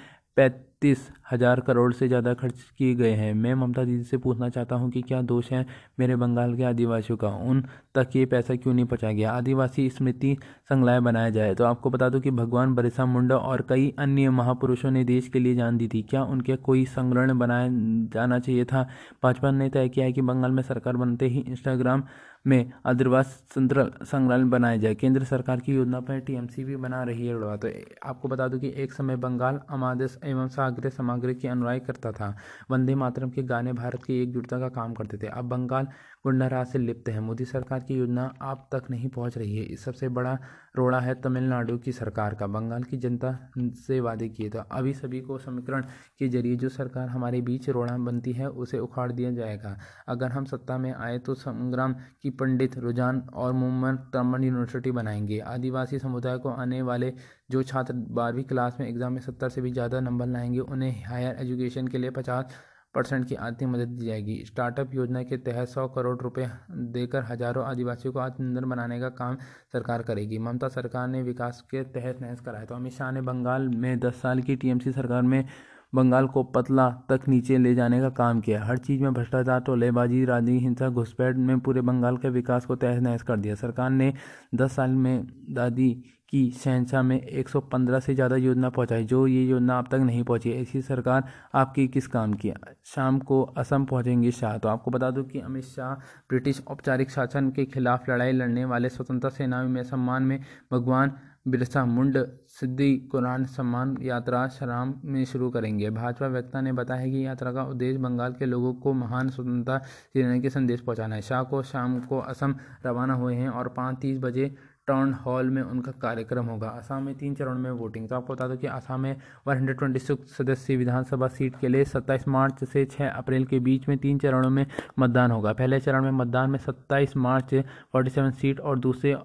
पैंतीस 0.83 1.09
हज़ार 1.31 1.61
करोड़ 1.61 1.93
से 1.93 2.07
ज़्यादा 2.09 2.33
खर्च 2.35 2.61
किए 2.79 2.95
गए 2.95 3.11
हैं। 3.13 3.33
मैं 3.35 3.55
ममता 3.55 3.85
दीदी 3.85 4.05
से 4.05 4.17
पूछना 4.17 4.49
चाहता 4.49 4.75
हूँ 4.77 4.91
कि 4.91 5.01
क्या 5.03 5.21
दोष 5.23 5.51
है 5.53 5.65
मेरे 6.01 6.17
बंगाल 6.17 6.55
के 6.57 6.65
आदिवासियों 6.65 7.17
का? 7.19 7.29
उन 7.29 7.63
तक 7.95 8.11
ये 8.17 8.25
पैसा 8.27 8.55
क्यों 8.57 8.75
नहीं 8.75 8.85
पहुँचा 8.85 9.11
गया? 9.13 9.33
आदिवासी 9.33 9.89
स्मृति 9.91 10.37
संग्रहालय 10.71 11.01
बनाया 11.01 11.31
जाए 11.31 11.55
तो 11.55 11.65
आपको 11.65 11.91
बता 11.91 12.09
दूँ 12.09 12.21
कि 12.21 12.31
भगवान 12.33 12.75
बरिसा 12.75 13.07
मुंडा 13.07 13.37
और 13.39 13.65
कई 13.69 13.93
अन्य 13.99 14.31
महापुरुषों 14.31 14.91
ने 14.91 15.05
देश 15.05 15.29
के 15.29 15.39
लिए 15.39 15.55
जान 15.55 15.77
दी 15.79 15.89
थी। 15.89 16.03
क्या 16.03 16.23
उनके 16.25 16.57
कोई 16.59 16.85
संग्रहण 16.87 17.39
बनाया 17.39 17.69
जाना 18.15 18.39
चाहिए 18.39 18.65
था? 18.65 18.89
भाजपा 19.23 19.51
ने 19.51 19.69
तय 19.71 19.89
किया 19.89 20.07
है 20.07 20.13
कि 20.13 20.23
बंगाल 20.23 20.53
में 20.53 20.63
सरकार 20.63 20.97
बनते 20.97 21.29
ही 21.29 21.41
इंस्टाग्राम 21.41 22.05
में 22.49 22.73
आदिवास 22.87 23.27
संग्रहालय 23.53 24.45
बनाया 24.45 24.77
जाए। 24.77 24.95
केंद्र 24.95 25.25
सरकार 25.25 25.61
की 25.61 25.75
योजना 25.75 26.01
पर 26.01 26.21
टीएमसी 26.21 26.65
भी 26.65 26.77
बना 26.77 27.03
रही 27.03 27.27
है 27.27 27.35
उड़वा। 27.35 27.57
तो 27.57 27.69
आपको 28.05 28.29
बता 28.29 28.49
दूँ 28.49 28.61
कि 28.61 28.73
एक 28.77 28.93
समय 28.93 29.17
बंगाल 29.17 29.61
अमादेश 29.71 30.19
एवं 30.25 30.49
सागरे 30.49 30.91
सामग्री 30.91 31.35
की 31.35 31.49
अनुराई 31.49 31.81
करता 31.81 32.13
था। 32.13 32.35
वंदे 32.71 32.95
मातरम 32.95 33.31
के 33.31 33.43
गाने 33.43 33.73
भारत 33.73 34.03
की 34.03 34.23
एकजुटता 34.23 34.59
का 34.59 34.69
काम 34.71 34.95
करते 34.95 35.19
थे। 35.19 35.27
अब 35.29 35.45
बंगाल 35.45 35.89
गुंडाराज 36.29 36.67
से 36.67 36.79
लिप्त 36.79 37.09
है। 37.09 37.21
मोदी 37.21 37.45
सरकार 37.47 37.81
की 37.81 37.95
योजना 37.95 38.23
आप 38.43 38.69
तक 38.73 38.91
नहीं 38.91 39.09
पहुँच 39.11 39.37
रही 39.39 39.57
है। 39.57 39.65
इस 39.65 39.85
सबसे 39.85 40.09
बड़ा 40.11 40.39
रोड़ा 40.77 40.99
है 41.01 41.15
तमिलनाडु 41.23 41.77
की 41.79 41.93
सरकार 41.93 42.35
का। 42.35 42.47
बंगाल 42.49 42.83
की 42.83 42.97
जनता 42.99 43.33
से 43.59 44.01
वादे 44.01 44.29
किए। 44.31 44.49
तो 44.51 44.59
अभी 44.73 44.93
सभी 44.95 45.21
को 45.21 45.39
समीकरण 45.39 45.83
के 46.19 46.29
ज़रिए 46.29 46.57
जो 46.57 46.69
सरकार 46.71 47.09
हमारे 47.09 47.41
बीच 47.43 47.69
रोड़ा 47.71 47.97
बनती 47.99 48.33
है, 48.33 48.49
उसे 48.49 48.79
उखाड़ 48.79 49.11
दिया 49.13 49.31
जाएगा। 49.33 49.77
अगर 50.09 50.33
हम 50.33 50.45
सत्ता 50.47 50.79
में 50.79 50.93
आए 50.93 51.19
तो 51.21 51.35
संग्राम 51.37 51.95
की 52.23 52.31
पंडित 52.33 52.77
रुझान 52.79 53.21
और 53.35 53.53
मोहम्मद 53.55 54.11
तमन 54.15 54.45
यूनिवर्सिटी 54.45 54.91
बनाएँगे। 54.93 55.39
आदिवासी 55.49 55.99
समुदाय 55.99 56.39
को 56.39 56.49
आने 56.51 56.83
वाले 56.83 57.13
जो 57.51 57.63
छात्र 57.65 57.95
बारहवीं 57.95 58.45
क्लास 58.45 58.77
में 58.81 58.89
एग्ज़ाम 58.89 59.13
में 59.13 59.21
सत्तर 59.21 59.49
से 59.49 59.61
भी 59.61 59.71
ज़्यादा 59.73 60.01
नंबर 60.01 60.27
लाएँगे, 60.29 60.59
उन्हें 60.61 61.05
हायर 61.05 61.37
एजुकेशन 61.41 61.89
के 61.89 61.99
लिए 61.99 62.11
पचास 62.13 62.55
परसेंट 62.95 63.27
की 63.29 63.35
आर्थिक 63.37 63.69
मदद 63.69 63.89
दी 63.89 64.07
जाएगी। 64.07 64.43
स्टार्टअप 64.47 64.95
योजना 64.95 65.23
के 65.23 65.37
तहत 65.39 65.69
सौ 65.69 65.87
करोड़ 65.89 66.17
रुपए 66.21 66.49
देकर 66.93 67.23
हज़ारों 67.23 67.65
आदिवासियों 67.65 68.13
को 68.13 68.19
आत्मनिर्भर 68.19 68.67
बनाने 68.67 69.01
का 69.01 69.09
काम 69.19 69.37
सरकार 69.73 70.03
करेगी। 70.03 70.39
ममता 70.39 70.69
सरकार 70.69 71.09
ने 71.09 71.23
विकास 71.23 71.61
के 71.71 71.83
तहत 71.91 72.21
नहस 72.23 72.41
कराया 72.41 72.65
तो 72.65 72.75
अमित 72.75 72.93
शाह 72.93 73.11
ने 73.11 73.21
बंगाल 73.23 73.69
में 73.69 73.99
दस 74.01 74.21
साल 74.23 74.41
की 74.41 74.57
टीएमसी 74.57 74.93
सरकार 74.93 75.23
में 75.23 75.45
बंगाल 75.93 76.27
को 76.27 76.43
पतला 76.45 76.89
तक 77.09 77.29
नीचे 77.29 77.59
ले 77.59 77.75
जाने 77.75 78.01
का 78.01 78.09
काम 78.11 78.41
किया। 78.41 78.65
हर 78.65 78.79
चीज़ 78.79 79.03
में 79.03 79.13
भ्रष्टाचार 79.15 79.61
टोलेबाजी 79.61 80.25
राजनीति 80.25 80.65
हिंसा, 80.65 80.89
घुसपैठ 80.89 81.37
में 81.37 81.59
पूरे 81.61 81.81
बंगाल 81.83 82.17
के 82.17 82.29
विकास 82.31 82.67
को 82.67 82.77
तहस 82.77 83.03
नहस 83.03 83.23
कर 83.23 83.37
दिया। 83.37 83.55
सरकार 83.55 83.91
ने 83.91 84.13
दस 84.55 84.73
साल 84.73 84.91
में 84.91 85.27
दादी 85.51 85.91
की 86.29 86.51
शहनशाह 86.55 87.03
में 87.03 87.21
115 87.21 88.01
से 88.01 88.15
ज़्यादा 88.15 88.37
योजना 88.37 88.69
पहुंचाई, 88.71 89.05
जो 89.05 89.27
ये 89.27 89.45
योजना 89.45 89.79
अब 89.79 89.87
तक 89.91 89.99
नहीं 89.99 90.23
पहुँची। 90.25 90.51
ऐसी 90.53 90.83
सरकार 90.83 91.29
आपकी 91.55 91.87
किस 91.89 92.07
काम 92.07 92.33
की? 92.35 92.53
शाम 92.85 93.19
को 93.21 93.43
असम 93.59 93.85
पहुँचेंगे 93.85 94.31
शाह। 94.31 94.59
तो 94.59 94.69
आपको 94.69 94.91
बता 94.91 95.11
दूँ 95.11 95.25
कि 95.25 95.41
अमित 95.41 95.65
शाह 95.65 95.95
ब्रिटिश 96.29 96.63
औपचारिक 96.69 97.11
शासन 97.11 97.51
के 97.51 97.65
खिलाफ 97.65 98.09
लड़ाई 98.11 98.33
लड़ने 98.33 98.65
वाले 98.65 98.89
स्वतंत्रता 98.89 99.37
सेनानियों 99.37 99.73
में 99.75 99.83
सम्मान 99.85 100.23
में 100.23 100.39
भगवान 100.73 101.13
बिरसा 101.51 101.85
मुंड 101.85 102.17
सिद्धि 102.51 102.97
कुरान, 103.13 103.45
सम्मान, 103.47 103.97
यात्रा, 104.03 104.47
शराम 104.49 104.95
में 105.05 105.25
शुरू 105.25 105.51
करेंगे। 105.51 105.91
भाजपा 105.91 106.27
वक्ता 106.29 106.61
ने 106.61 106.73
बताया 106.73 107.07
कि 107.07 107.25
यात्रा 107.27 107.53
का 107.53 107.65
उद्देश्य 107.65 107.99
बंगाल 107.99 108.33
के 108.33 108.47
लोगों 108.47 108.73
को 108.75 108.93
महान 108.95 109.29
स्वतंत्रता 109.29 109.79
सेनानी 110.15 110.41
के 110.41 110.51
संदेश 110.51 110.81
पहुंचाना 110.81 111.15
है। 111.15 111.23
शाह 111.23 111.43
को, 111.43 111.63
शाम 111.63 112.01
को 112.01 112.19
असम 112.19 112.55
रवाना 112.87 113.15
हुए 113.15 113.35
हैं 113.35 113.49
और 113.49 113.69
पाँच 113.69 113.99
तीस 113.99 114.19
बजे 114.19 114.55
टाउन 114.87 115.13
हॉल 115.15 115.51
में 115.51 115.63
उनका 115.63 115.93
कार्यक्रम 116.03 116.47
होगा। 116.47 116.69
असम 116.69 117.03
में 117.03 117.15
तीन 117.15 117.35
चरण 117.35 117.59
में 117.59 117.71
वोटिंग 117.71 118.09
तो 118.09 118.17
आपको 118.17 118.35
बता 118.35 118.47
दो 118.49 118.57
कि 118.57 118.67
असम 118.67 119.01
में 119.01 119.17
वन 119.47 119.57
हंड्रेड 119.57 119.79
ट्वेंटी 119.79 119.99
सिक्स 119.99 120.37
सदस्यीय 120.37 120.79
विधानसभा 120.79 121.29
सीट 121.29 121.59
के 121.61 121.69
लिए 121.69 121.85
सत्ताईस 121.85 122.29
मार्च 122.29 122.65
से 122.65 122.85
छः 122.85 123.09
अप्रैल 123.09 123.45
के 123.45 123.59
बीच 123.61 123.89
में 123.89 123.97
तीन 123.99 124.19
चरणों 124.19 124.51
में 124.51 124.65
मतदान 124.99 125.31
होगा। 125.31 125.53
पहले 125.53 125.81
चरण 125.81 126.05
में 126.05 126.11
मतदान 126.11 126.51
में 126.51 126.59
सत्ताईस 126.59 127.17
मार्च 127.17 127.55
फोर्टी 127.93 128.11
सेवन 128.11 128.31
सीट 128.31 128.61
और 128.61 128.79
दूसरे 128.79 129.17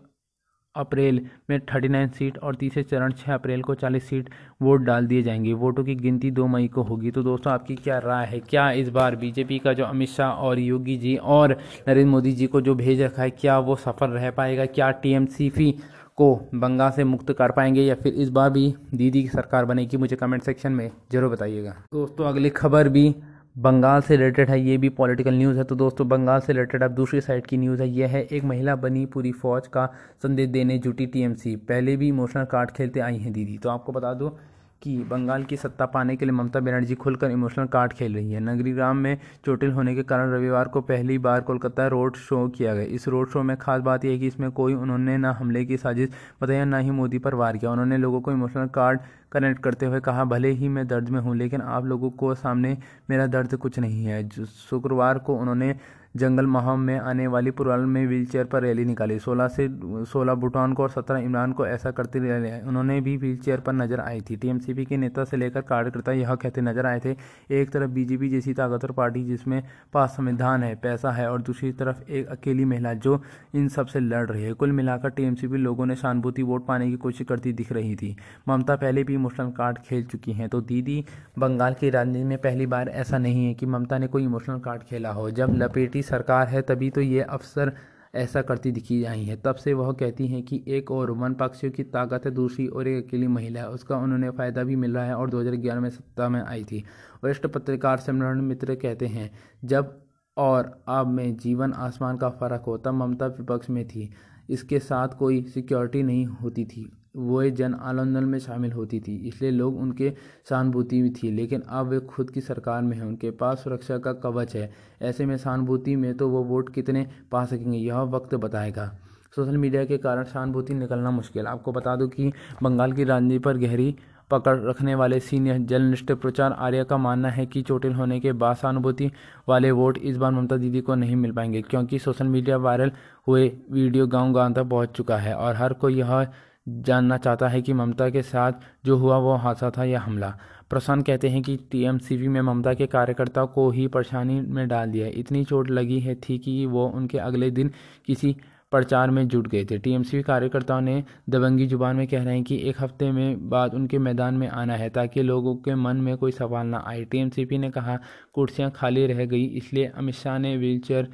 अप्रैल 0.76 1.20
में 1.50 1.60
थर्टी 1.60 1.88
नाइन 1.88 2.08
सीट 2.10 2.38
और 2.38 2.56
तीसरे 2.56 2.84
चरण 2.84 3.12
छः 3.12 3.34
अप्रैल 3.34 3.62
को 3.62 3.74
चालीस 3.76 4.08
सीट 4.10 4.30
वोट 4.62 4.82
डाल 4.82 5.08
दिए 5.08 5.22
जाएँगे। 5.24 5.54
वोटों 5.54 5.84
की 5.84 5.96
गिनती 5.96 6.32
दो 6.32 6.48
मई 6.48 6.68
को 6.68 6.84
होगी। 6.84 7.12
तो 7.12 7.24
दोस्तों, 7.24 7.54
आपकी 7.54 7.76
क्या 7.76 7.98
राय 8.00 8.26
है? 8.26 8.40
क्या 8.40 8.70
इस 8.72 8.90
बार 8.90 9.16
बीजेपी 9.16 9.60
का 9.60 9.74
जो 9.74 9.86
अमित 9.86 10.10
शाह 10.10 10.30
और 10.30 10.60
योगी 10.60 10.98
जी 10.98 11.16
और 11.16 11.52
नरेंद्र 11.88 12.10
मोदी 12.12 12.32
जी 12.32 12.48
को 12.48 12.62
जो 12.62 12.76
भेज 12.76 13.02
रखा 13.02 13.22
है, 13.22 13.30
क्या 13.30 13.60
वो 13.60 13.76
सफल 13.76 14.10
रह 14.10 14.30
पाएगा? 14.32 14.66
क्या 14.66 14.90
टीएमसीपी 14.92 15.72
को 16.18 16.36
बंगाल 16.56 16.92
से 16.92 17.04
मुक्त 17.04 17.32
कर 17.34 17.52
पाएँगे 17.52 17.82
या 17.82 17.96
फिर 17.96 18.14
इस 18.14 18.30
बार 18.30 18.50
भी 18.50 18.74
दीदी 18.94 19.22
की 19.24 19.30
सरकार 19.30 19.66
बनेगी? 19.66 19.98
मुझे 19.98 20.16
कमेंट 20.16 20.44
सेक्शन 20.44 20.72
में 20.72 20.90
ज़रूर 21.12 21.32
बताइएगा। 21.32 21.76
दोस्तों, 21.94 22.26
अगली 22.26 22.50
खबर 22.50 22.90
भी 22.90 23.16
बंगाल 23.56 24.02
से 24.02 24.16
रिलेटेड 24.16 24.50
है, 24.50 24.60
ये 24.62 24.78
भी 24.78 24.90
पॉलिटिकल 24.90 25.34
न्यूज़ 25.34 25.58
है। 25.58 25.64
तो 25.64 25.76
दोस्तों, 25.76 26.08
बंगाल 26.10 26.40
से 26.40 26.54
रिलेटेड 26.54 26.84
अब 26.84 26.92
दूसरी 26.92 27.20
साइड 27.22 27.46
की 27.46 27.58
न्यूज़ 27.58 27.82
है 27.82 27.90
यह 27.90 28.10
है, 28.10 28.22
एक 28.24 28.44
महिला 28.44 28.76
बनी 28.76 29.06
पूरी 29.06 29.32
फौज 29.32 29.68
का 29.68 29.86
संदेश 30.24 30.50
देने 30.50 30.78
जुटी 30.78 31.06
टीएमसी। 31.06 31.56
पहले 31.56 31.96
भी 31.98 32.08
इमोशनल 32.08 32.46
कार्ड 32.46 32.72
खेलते 32.72 33.00
आई 33.00 33.18
हैं 33.18 33.34
दीदी। 33.34 33.58
तो 33.58 33.70
आपको 33.70 33.92
बता 33.92 34.14
दो 34.14 34.38
कि, 34.84 34.98
बंगाल 34.98 35.44
की 35.44 35.58
सत्ता 35.58 35.86
पाने 35.86 36.16
के 36.16 36.26
लिए 36.26 36.32
ममता 36.32 36.60
बनर्जी 36.60 36.96
खुलकर 36.96 37.32
इमोशनल 37.32 37.66
कार्ड 37.66 37.94
खेल 37.94 38.16
रही 38.16 38.32
है। 38.32 38.40
नगरी 38.40 38.72
ग्राम 38.72 38.98
में 38.98 39.18
चोटिल 39.46 39.72
होने 39.72 39.96
के 39.96 40.04
कारण 40.04 40.32
रविवार 40.32 40.68
को 40.68 40.82
पहली 40.82 41.18
बार 41.18 41.42
कोलकाता 41.42 41.88
रोड 41.88 42.16
शो 42.16 42.48
किया 42.48 42.74
गया। 42.74 42.84
इस 42.84 43.08
रोड 43.08 43.30
शो 43.30 43.44
में 43.44 43.58
खास 43.58 43.82
बात 43.82 44.06
यह 44.06 44.12
है 44.12 44.20
कि 44.20 44.28
इसमें 44.28 44.52
कोई 44.52 44.74
उन्होंने 44.74 45.18
ना 45.18 45.32
हमले 45.32 45.66
की 45.66 45.78
साजिश 45.78 46.10
बताया 46.42 46.66
ना 46.66 46.78
ही 46.78 46.92
मोदी 46.92 47.20
पर 47.20 47.36
वार 47.36 47.58
किया। 47.58 47.72
उन्होंने 47.72 47.98
लोगों 47.98 48.22
को 48.22 48.32
इमोशनल 48.32 48.68
कार्ड 48.68 49.00
कनेक्ट 49.32 49.62
करते 49.62 49.86
हुए 49.86 50.00
कहा, 50.00 50.26
भले 50.26 50.50
ही 50.50 50.68
मैं 50.70 50.88
दर्द 50.88 51.10
में 51.10 51.20
हूँ, 51.22 51.36
लेकिन 51.36 51.62
आप 51.62 51.86
लोगों 51.86 52.10
को 52.10 52.36
सामने 52.36 52.78
मेरा 53.10 53.28
दर्द 53.28 53.56
कुछ 53.56 53.80
नहीं 53.80 54.06
है। 54.06 54.30
शुक्रवार 54.70 55.20
को 55.20 55.36
उन्होंने 55.36 55.76
जंगल 56.16 56.48
महम 56.48 56.80
में 56.80 56.98
आने 57.00 57.26
वाली 57.28 57.52
पुराल 57.52 57.82
में 57.82 58.06
व्हीलचेयर 58.08 58.46
पर 58.46 58.62
रैली 58.62 58.84
निकाली। 58.86 59.18
16 59.20 59.48
से 59.48 59.68
16 60.06 60.36
भूटान 60.36 60.74
को 60.74 60.84
और 60.84 60.90
17 60.90 61.18
इमरान 61.20 61.52
को 61.52 61.66
ऐसा 61.68 61.92
करते 61.92 62.20
उन्होंने 62.60 63.00
भी 63.02 63.16
व्हीलचेयर 63.18 63.60
पर 63.60 63.74
नज़र 63.74 64.00
आई 64.00 64.22
थी। 64.22 64.36
टीएमसीपी 64.36 64.86
के 64.86 64.98
नेता 64.98 65.24
से 65.24 65.38
लेकर 65.38 65.62
कार्यकर्ता 65.64 66.12
यह 66.12 66.36
कहते 66.36 66.62
नज़र 66.62 66.86
आए 66.86 67.00
थे, 67.00 67.16
एक 67.52 67.70
तरफ़ 67.70 67.90
बीजेपी 67.92 68.30
जैसी 68.30 68.54
ताकतवर 68.54 68.92
पार्टी 68.92 69.24
जिसमें 69.24 69.62
पास 69.94 70.14
संविधान 70.18 70.64
है, 70.64 70.76
पैसा 70.76 71.12
है, 71.12 71.30
और 71.32 71.42
दूसरी 71.42 71.72
तरफ़ 71.72 72.12
एक 72.12 72.28
अकेली 72.28 72.66
महिला 72.66 72.94
जो 72.96 73.22
इन 73.56 73.68
सबसे 73.70 74.00
लड़ 74.00 74.26
रही 74.28 74.44
है। 74.44 74.54
कुल 74.54 74.72
मिलाकर 74.72 75.10
टीएमसीपी 75.10 75.58
लोगों 75.58 75.86
ने 75.86 75.96
सहानुभूति, 75.96 76.44
वोट 76.44 76.66
पाने 76.68 76.90
की 76.90 76.96
कोशिश 76.98 77.28
करती 77.28 77.54
दिख 77.54 77.72
रही 77.72 77.96
थी। 77.96 78.16
ममता 78.50 78.76
पहले 78.76 79.04
भी 79.04 79.14
इमोशनल 79.14 79.52
कार्ड 79.52 79.78
खेल 79.80 80.04
चुकी 80.06 80.34
हैं 80.34 80.50
तो 80.50 80.62
दीदी, 80.64 81.04
बंगाल 81.40 81.74
की 81.74 81.90
राजनीति 81.90 82.24
में 82.24 82.38
पहली 82.38 82.66
बार 82.68 82.90
ऐसा 82.90 83.18
नहीं 83.18 83.46
है 83.46 83.54
कि 83.54 83.66
ममता 83.66 83.98
ने 83.98 84.08
कोई 84.08 84.24
इमोशनल 84.24 84.60
कार्ड 84.60 84.84
खेला 84.84 85.12
हो। 85.12 85.30
जब 85.32 85.56
लपेटी 85.56 86.02
सरकार 86.04 86.48
है, 86.48 86.62
तभी 86.62 86.90
तो 86.90 87.02
ये 87.02 87.22
अफसर 87.22 87.74
ऐसा 88.16 88.42
करती 88.42 88.72
दिखी 88.72 89.04
आई 89.04 89.24
है। 89.24 89.36
तब 89.42 89.56
से 89.56 89.74
वह 89.74 89.92
कहती 89.92 90.28
हैं 90.28 90.44
कि 90.44 90.64
एक 90.68 90.92
और 90.92 91.12
वन 91.12 91.34
पक्षियों 91.34 91.74
की 91.74 91.84
ताकत 91.84 92.26
है, 92.26 92.32
दूसरी 92.32 92.68
और 92.68 92.88
एक 92.88 93.08
अकेली 93.08 93.28
महिला 93.28 93.60
है। 93.60 93.70
उसका 93.70 93.98
उन्होंने 93.98 94.30
फ़ायदा 94.30 94.64
भी 94.64 94.76
मिल 94.76 94.98
है 94.98 95.16
और 95.16 95.30
2011 95.30 95.80
में 95.80 95.90
सत्ता 95.90 96.30
में 96.30 96.42
आई 96.42 96.64
थी। 96.64 96.84
वरिष्ठ 97.24 97.48
पत्रकार 97.48 97.98
सिमरण 97.98 98.42
मित्र 98.42 98.76
कहते 98.76 99.08
हैं, 99.08 99.32
जब 99.66 100.02
और 100.38 100.84
अब 100.88 101.08
में 101.08 101.38
जीवन 101.38 101.74
आसमान 101.74 102.18
का 102.18 102.30
फ़र्क 102.30 102.64
हो, 102.68 102.78
तब 102.78 102.94
ममता 102.94 103.26
विपक्ष 103.26 103.70
में 103.70 103.88
थी। 103.88 104.10
इसके 104.50 104.80
साथ 104.80 105.08
कोई 105.08 105.44
सिक्योरिटी 105.44 106.04
नहीं 106.04 106.26
होती 106.26 106.66
थी। 106.66 106.92
वो 107.16 107.44
जन 107.52 107.74
आंदोलन 107.76 108.24
में 108.26 108.38
शामिल 108.40 108.72
होती 108.72 109.00
थी, 109.00 109.16
इसलिए 109.28 109.52
लोग 109.52 109.78
उनके 109.78 110.14
सहानुभूति 110.50 111.02
भी 111.02 111.10
थी, 111.12 111.32
लेकिन 111.32 111.62
अब 111.62 111.88
वे 111.88 112.00
खुद 112.02 112.30
की 112.30 112.42
सरकार 112.42 112.82
में 112.82 112.96
हैं, 112.98 113.04
उनके 113.04 113.32
पास 113.32 113.64
सुरक्षा 113.64 113.98
का 113.98 114.14
कवच 114.16 114.56
है। 114.56 114.72
ऐसे 115.02 115.26
में 115.26 115.36
सहानुभूति 115.38 115.96
में 115.96 116.14
तो 116.14 116.30
वो 116.30 116.44
वोट 116.44 116.74
कितने 116.74 117.08
पा 117.32 117.44
सकेंगे, 117.46 117.78
यह 117.78 118.00
वक्त 118.10 118.36
बताएगा। 118.36 118.92
सोशल 119.36 119.58
मीडिया 119.58 119.84
के 119.86 119.98
कारण 119.98 120.24
सहानुभूति 120.24 120.74
निकलना 120.74 121.12
मुश्किल। 121.12 121.48
आपको 121.48 121.72
बता 121.72 121.96
दूँ 121.96 122.08
कि 122.10 122.32
बंगाल 122.64 122.92
की 122.94 123.04
राजनीति 123.04 123.40
पर 123.40 123.58
गहरी 123.58 123.96
पकड़ 124.32 124.58
रखने 124.60 124.94
वाले 124.96 125.20
सीनियर 125.20 125.58
जर्नलिस्ट 125.60 126.12
प्रचार 126.12 126.52
आर्य 126.54 126.84
का 126.84 126.98
मानना 126.98 127.30
है 127.30 127.46
कि 127.46 127.62
चोटिल 127.62 127.94
होने 127.94 128.20
के 128.20 128.32
बाद 128.34 128.56
सहानुभूति 128.56 129.12
वाले 129.50 129.72
वोट 129.72 129.98
इस 129.98 130.18
बार 130.18 130.32
ममता 130.32 130.58
दीदी 130.58 130.82
को 130.82 130.96
नहीं 130.96 131.16
मिल 131.16 131.32
पाएँगे, 131.32 131.62
क्योंकि 131.62 132.00
सोशल 132.00 132.28
मीडिया 132.28 132.58
वायरल 132.58 132.92
हुए 133.28 133.52
वीडियो 133.72 134.08
गाँव 134.08 134.34
गाँव 134.34 134.54
तक 134.54 134.70
पहुँच 134.70 134.90
चुका 134.90 135.18
है 135.18 135.36
और 135.36 135.56
हर 135.56 135.74
कोई 135.74 135.96
यह 135.96 136.28
जानना 136.68 137.18
चाहता 137.18 137.48
है 137.48 137.62
कि 137.62 137.74
ममता 137.74 138.10
के 138.10 138.22
साथ 138.22 138.52
जो 138.86 138.98
हुआ 138.98 139.18
वो 139.18 139.36
हादसा 139.36 139.70
था 139.70 139.84
या 139.84 140.00
हमला। 140.00 140.34
प्रशांत 140.70 141.06
कहते 141.06 141.30
हैं 141.30 141.42
कि 141.44 141.56
टीएमसीवी 141.72 142.28
में 142.28 142.42
ममता 142.42 142.74
के 142.74 142.86
कार्यकर्ताओं 142.88 143.48
को 143.48 143.70
ही 143.72 143.88
परेशानी 143.88 144.40
में 144.42 144.68
डाल 144.68 144.92
दिया। 144.92 145.08
इतनी 145.14 145.44
चोट 145.46 145.70
लगी 145.70 146.00
है 146.00 146.16
थी 146.20 146.38
कि 146.38 146.66
वो 146.66 146.88
उनके 146.88 147.18
अगले 147.18 147.50
दिन 147.52 147.72
किसी 148.06 148.36
प्रचार 148.72 149.10
में 149.12 149.28
जुट 149.28 149.48
गए 149.48 149.66
थे। 149.66 149.78
टीएमसीवी 149.78 150.24
कार्यकर्ताओं 150.24 150.82
ने 150.82 151.04
दबंगी 151.30 151.68
ज़ुबान 151.68 151.96
में 151.96 152.08
कह 152.08 152.24
रहे 152.24 152.34
हैं 152.36 152.44
कि 152.44 152.58
एक 152.70 152.82
हफ़्ते 152.82 153.12
में 153.12 153.50
बाद 153.50 153.74
उनके 153.74 153.98
मैदान 153.98 154.34
में 154.34 154.48
आना 154.48 154.76
है 154.76 154.90
ताकि 154.90 155.22
लोगों 155.22 155.56
के 155.56 155.76
मन 155.76 155.98
में 155.98 156.16
कोई 156.18 156.32
सवाल 156.32 156.68
ना 156.68 156.84
आए। 156.88 157.04
टीएमसीपी 157.04 157.58
ने 157.58 157.70
कहा, 157.72 157.98
कुर्सियाँ 158.34 158.72
खाली 158.72 159.06
रह 159.08 159.26
गई, 159.26 159.44
इसलिए 159.44 159.86
अमित 159.88 160.16
शाह 160.16 160.38
ने 160.38 160.56
व्हीलचेयर 160.58 161.12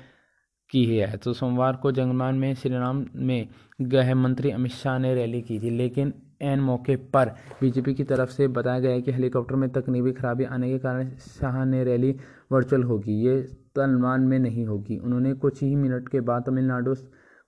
की 0.69 0.85
है 0.85 1.17
तो 1.17 1.33
सोमवार 1.33 1.75
को 1.75 1.91
जंगमान 1.91 2.35
में 2.35 2.53
श्रीराम 2.55 3.05
में 3.15 3.47
गृह 3.81 4.13
मंत्री 4.15 4.51
अमित 4.51 4.71
शाह 4.71 4.97
ने 4.99 5.13
रैली 5.15 5.41
की 5.41 5.59
थी, 5.59 5.69
लेकिन 5.69 6.13
एन 6.41 6.59
मौके 6.59 6.95
पर 7.13 7.29
बीजेपी 7.61 7.93
की 7.93 8.03
तरफ़ 8.03 8.29
से 8.29 8.47
बताया 8.47 8.79
गया 8.79 8.99
कि 8.99 9.11
हेलीकॉप्टर 9.11 9.55
में 9.55 9.69
तकनीकी 9.69 10.11
खराबी 10.11 10.43
आने 10.45 10.69
के 10.69 10.77
कारण 10.79 11.09
शाह 11.19 11.63
ने 11.65 11.83
रैली 11.83 12.15
वर्चुअल 12.51 12.83
होगी। 12.83 13.13
ये 13.25 13.41
तलमान 13.75 14.21
में 14.21 14.37
नहीं 14.39 14.65
होगी। 14.65 14.97
उन्होंने 14.97 15.33
कुछ 15.33 15.61
ही 15.63 15.75
मिनट 15.75 16.09
के 16.09 16.19
बाद 16.21 16.43
तमिलनाडु 16.45 16.95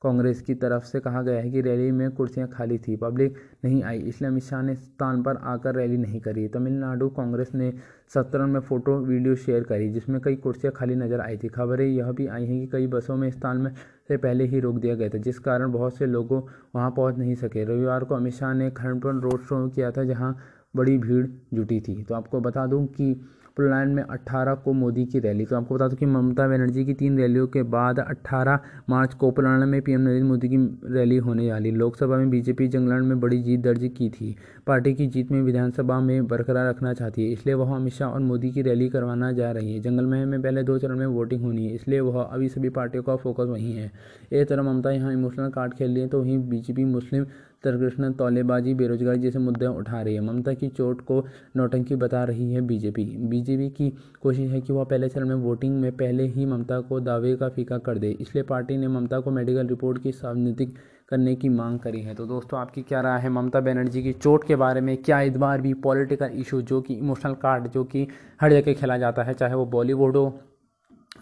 कांग्रेस 0.02 0.42
की 0.42 0.54
तरफ़ 0.56 0.84
से 0.84 1.00
कहा 1.00 1.22
गया 1.22 1.40
है 1.42 1.50
कि 1.52 1.62
रैली 1.62 1.92
में 1.92 2.10
कुर्सियाँ 2.12 2.48
खाली 2.48 2.78
थी, 2.78 2.96
पब्लिक 2.96 3.36
नहीं 3.66 3.82
आई। 3.84 4.00
इसलिए 4.00 4.30
अमित 4.30 4.44
शाह 4.44 4.62
ने 4.62 4.76
स्थान 4.76 5.22
पर 5.24 5.38
आकर 5.44 5.76
रैली 5.76 5.98
नहीं 5.98 6.20
करी। 6.20 6.48
तमिलनाडु 6.48 7.10
कांग्रेस 7.10 7.52
ने 7.56 7.72
सत्रह 8.14 8.46
में 8.46 8.60
फ़ोटो, 8.60 8.98
वीडियो 9.00 9.36
शेयर 9.36 9.64
करी, 9.64 9.90
जिसमें 9.90 10.20
कई 10.22 10.36
कुर्सियाँ 10.36 10.74
खाली 10.76 10.96
नज़र 10.96 11.22
आई 11.22 11.38
थी। 11.38 11.48
खबरें 11.48 11.86
यह 11.88 12.12
भी 12.12 12.28
आई 12.28 12.46
हैं 12.46 12.60
कि 12.60 12.68
कई 12.68 12.88
बसों 12.88 13.16
में 13.16 13.30
स्थान 13.32 13.58
में 13.58 13.72
से 14.08 14.18
पहले 14.18 14.46
ही 14.46 14.60
रोक 14.60 14.76
दिया 14.76 14.96
गया 14.96 15.10
था, 15.10 15.18
जिस 15.18 15.40
कारण 15.40 15.72
बहुत 15.72 15.98
से 15.98 16.06
लोगों 16.06 16.42
वहाँ 16.76 16.92
पहुँच 16.92 17.18
नहीं 17.18 17.36
सके। 17.36 17.64
रविवार 17.64 18.04
को 18.04 18.16
अमित 18.16 18.34
शाह 18.34 18.54
ने 18.54 18.70
खंडपन 18.72 19.20
रोड 19.20 19.42
शो 19.42 19.68
किया 19.70 19.92
था, 19.92 20.04
जहाँ 20.04 20.38
बड़ी 20.76 20.98
भीड़ 20.98 21.26
जुटी 21.54 21.80
थी। 21.82 22.04
तो 22.04 22.16
आपको 22.16 22.40
बता 22.40 22.66
दूँ 22.66 22.86
कि 22.88 23.14
पोलैंड 23.62 23.94
में 23.96 24.04
18 24.04 24.56
को 24.56 24.74
मोदी 24.74 25.06
की 25.06 25.20
रैली। 25.20 25.46
तो 25.46 25.56
आपको 25.56 25.76
बता 25.76 25.88
दूँ 25.88 25.98
कि 25.98 26.06
ममता 26.08 26.48
बनर्जी 26.48 26.86
की 26.86 26.94
तीन 26.94 27.18
रैलियों 27.18 27.48
के 27.48 27.64
बाद 27.72 28.00
18 28.02 28.60
मार्च 28.90 29.14
को 29.14 29.32
पोलैंड 29.32 29.64
में 29.64 29.82
पीएम 29.82 30.02
नरेंद्र 30.02 30.28
मोदी 30.28 30.50
की 30.50 30.58
रैली 30.94 31.18
होने 31.20 31.52
वाली 31.52 31.72
लोकसभा 31.74 32.18
में 32.18 32.30
बीजेपी 32.30 32.68
जंगलैंड 32.68 33.06
में 33.06 33.20
बड़ी 33.20 33.42
जीत 33.44 33.60
दर्ज 33.62 33.90
की 33.98 34.10
थी। 34.12 34.36
पार्टी 34.68 34.94
की 34.94 35.08
जीत 35.08 35.32
में 35.32 35.42
विधानसभा 35.42 36.00
में 36.00 36.28
बरकरार 36.28 36.70
रखना 36.70 36.94
चाहती 36.94 37.24
है, 37.24 37.32
इसलिए 37.32 37.56
वह 37.56 37.76
अमित 37.76 37.94
शाह 37.94 38.10
और 38.10 38.20
मोदी 38.22 38.52
की 38.52 38.62
रैली 38.62 38.90
करवाना 38.90 39.32
जा 39.32 39.52
रही 39.52 39.74
है। 39.74 39.80
जंगलमहल 39.82 40.26
में 40.26 40.42
पहले 40.42 40.64
दो 40.64 40.78
चरण 40.78 40.98
में 40.98 41.06
वोटिंग 41.08 41.44
होनी 41.44 41.66
है, 41.66 41.76
इसलिए 41.76 42.00
वह 42.00 42.22
अभी 42.22 42.50
सभी 42.50 42.70
पार्टियों 42.72 43.04
का 43.04 43.16
फोकस 43.18 43.48
वहीं 43.50 43.74
है। 43.74 43.92
एक 44.32 44.48
तरह 44.50 44.64
ममता 44.64 44.92
यहाँ 44.92 45.14
इमोशनल 45.14 45.50
कार्ड 45.52 45.74
खेल 45.74 45.92
रही 45.92 46.02
है 46.02 46.08
तो 46.08 46.22
वहीं 46.22 46.38
बीजेपी 46.50 46.86
मुस्लिम 46.88 47.26
तरकृष्ण 47.64 48.12
तौलेबाजी, 48.14 48.74
बेरोजगारी 48.74 49.20
जैसे 49.20 49.40
मुद्दे 49.40 49.66
उठा 49.68 50.02
रही 50.02 50.16
है। 50.16 50.22
ममता 50.22 50.54
की 50.54 50.68
चोट 50.70 51.02
को 51.02 51.24
नौटंकी 51.58 51.96
बता 51.96 52.24
रही 52.24 52.52
है 52.54 52.62
बीजेपी 52.62 53.06
बीजेपी 53.30 53.70
की 53.70 53.90
कोशिश 54.22 54.50
है 54.52 54.62
कि 54.62 54.74
वह 54.74 54.84
पहले 54.84 55.10
चरण 55.10 55.28
में 55.28 55.36
वोटिंग 55.36 55.80
में 55.82 55.92
पहले 55.92 56.28
ही 56.28 56.46
ममता 56.46 56.80
को 56.80 57.00
दावे 57.00 57.36
का 57.36 57.50
फीका 57.50 57.78
कर 57.78 57.98
दे। 57.98 58.10
इसलिए 58.12 58.44
पार्टी 58.44 58.78
ने 58.78 58.88
ममता 58.88 59.20
को 59.20 59.32
मेडिकल 59.32 59.68
रिपोर्ट 59.68 60.02
की 60.04 60.12
सावनीतिक 60.12 60.76
करने 61.10 61.36
की 61.36 61.50
मांग 61.50 61.80
करी 61.80 62.02
है। 62.02 62.14
तो 62.16 62.26
दोस्तों, 62.26 62.60
आपकी 62.60 62.82
क्या 62.82 63.02
राय 63.02 63.20
है 63.22 63.30
ममता 63.30 63.60
बनर्जी 63.60 64.04
की 64.04 64.14
चोट 64.14 64.44
के 64.44 64.56
बारे 64.56 64.82
में? 64.82 64.96
क्या 64.98 65.22
इस 65.22 65.38
बार 65.38 65.62
भी 65.62 65.74
पॉलिटिकल 65.74 66.30
इशू 66.36 66.62
जो 66.62 66.82
कि 66.82 66.94
इमोशनल 66.94 67.34
कार्ड 67.34 67.68
जो 67.68 67.84
कि 67.84 68.08
हर 68.42 68.52
जगह 68.52 68.74
खेला 68.74 68.98
जाता 68.98 69.24
है, 69.24 69.34
चाहे 69.34 69.56
वो 69.56 69.66
बॉलीवुड 69.68 70.18
हो, 70.18 70.40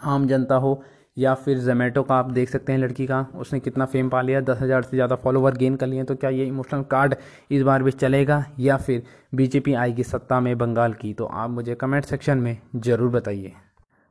आम 0.04 0.28
जनता 0.28 0.56
हो 0.56 0.82
या 1.20 1.34
फिर 1.36 1.58
जोमेटो 1.60 2.04
का 2.04 2.16
आप 2.16 2.30
देख 2.32 2.50
सकते 2.50 2.72
हैं 2.72 2.80
लड़की 2.80 3.06
का, 3.08 3.26
उसने 3.36 3.60
कितना 3.60 3.86
फेम 3.88 4.10
पा 4.10 4.22
लिया, 4.22 4.42
दस 4.42 4.62
हज़ार 4.62 4.82
से 4.84 4.98
ज़्यादा 4.98 5.16
फॉलोवर 5.18 5.58
गेन 5.58 5.76
कर 5.76 5.88
लिए 5.88 6.04
तो 6.04 6.16
क्या 6.16 6.30
ये 6.32 6.46
इमोशनल 6.46 6.84
कार्ड 6.92 7.16
इस 7.52 7.64
बार 7.64 7.84
भी 7.84 7.92
चलेगा 7.94 8.44
या 8.60 8.78
फिर 8.80 9.04
बीजेपी 9.36 9.74
आएगी 9.76 10.04
सत्ता 10.06 10.40
में 10.40 10.58
बंगाल 10.58 10.94
की? 10.94 11.14
तो 11.14 11.26
आप 11.26 11.50
मुझे 11.50 11.76
कमेंट 11.76 12.06
सेक्शन 12.06 12.38
में 12.38 12.58
ज़रूर 12.78 13.10
बताइए। 13.12 13.54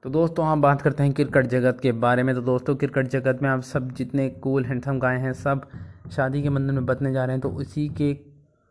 तो 0.04 0.10
दोस्तों 0.10 0.46
आप 0.46 0.58
बात 0.58 0.82
करते 0.82 1.02
हैं 1.02 1.12
क्रिकेट 1.12 1.46
जगत 1.48 1.78
के 1.82 1.92
बारे 1.94 2.22
में। 2.22 2.34
तो 2.34 2.40
दोस्तों, 2.42 2.74
क्रिकेट 2.76 3.08
जगत 3.08 3.38
में 3.42 3.48
आप 3.50 3.62
सब 3.64 3.90
जितने 3.92 4.28
कूल 4.40 4.64
हैंडसम 4.64 4.98
गाए 4.98 5.18
हैं, 5.20 5.32
सब 5.34 5.68
शादी 6.12 6.42
के 6.42 6.50
बंधन 6.50 6.74
में 6.74 6.86
बदने 6.86 7.12
जा 7.12 7.24
रहे 7.24 7.34
हैं 7.34 7.40
तो 7.40 7.48
उसी 7.50 7.88
के 8.00 8.16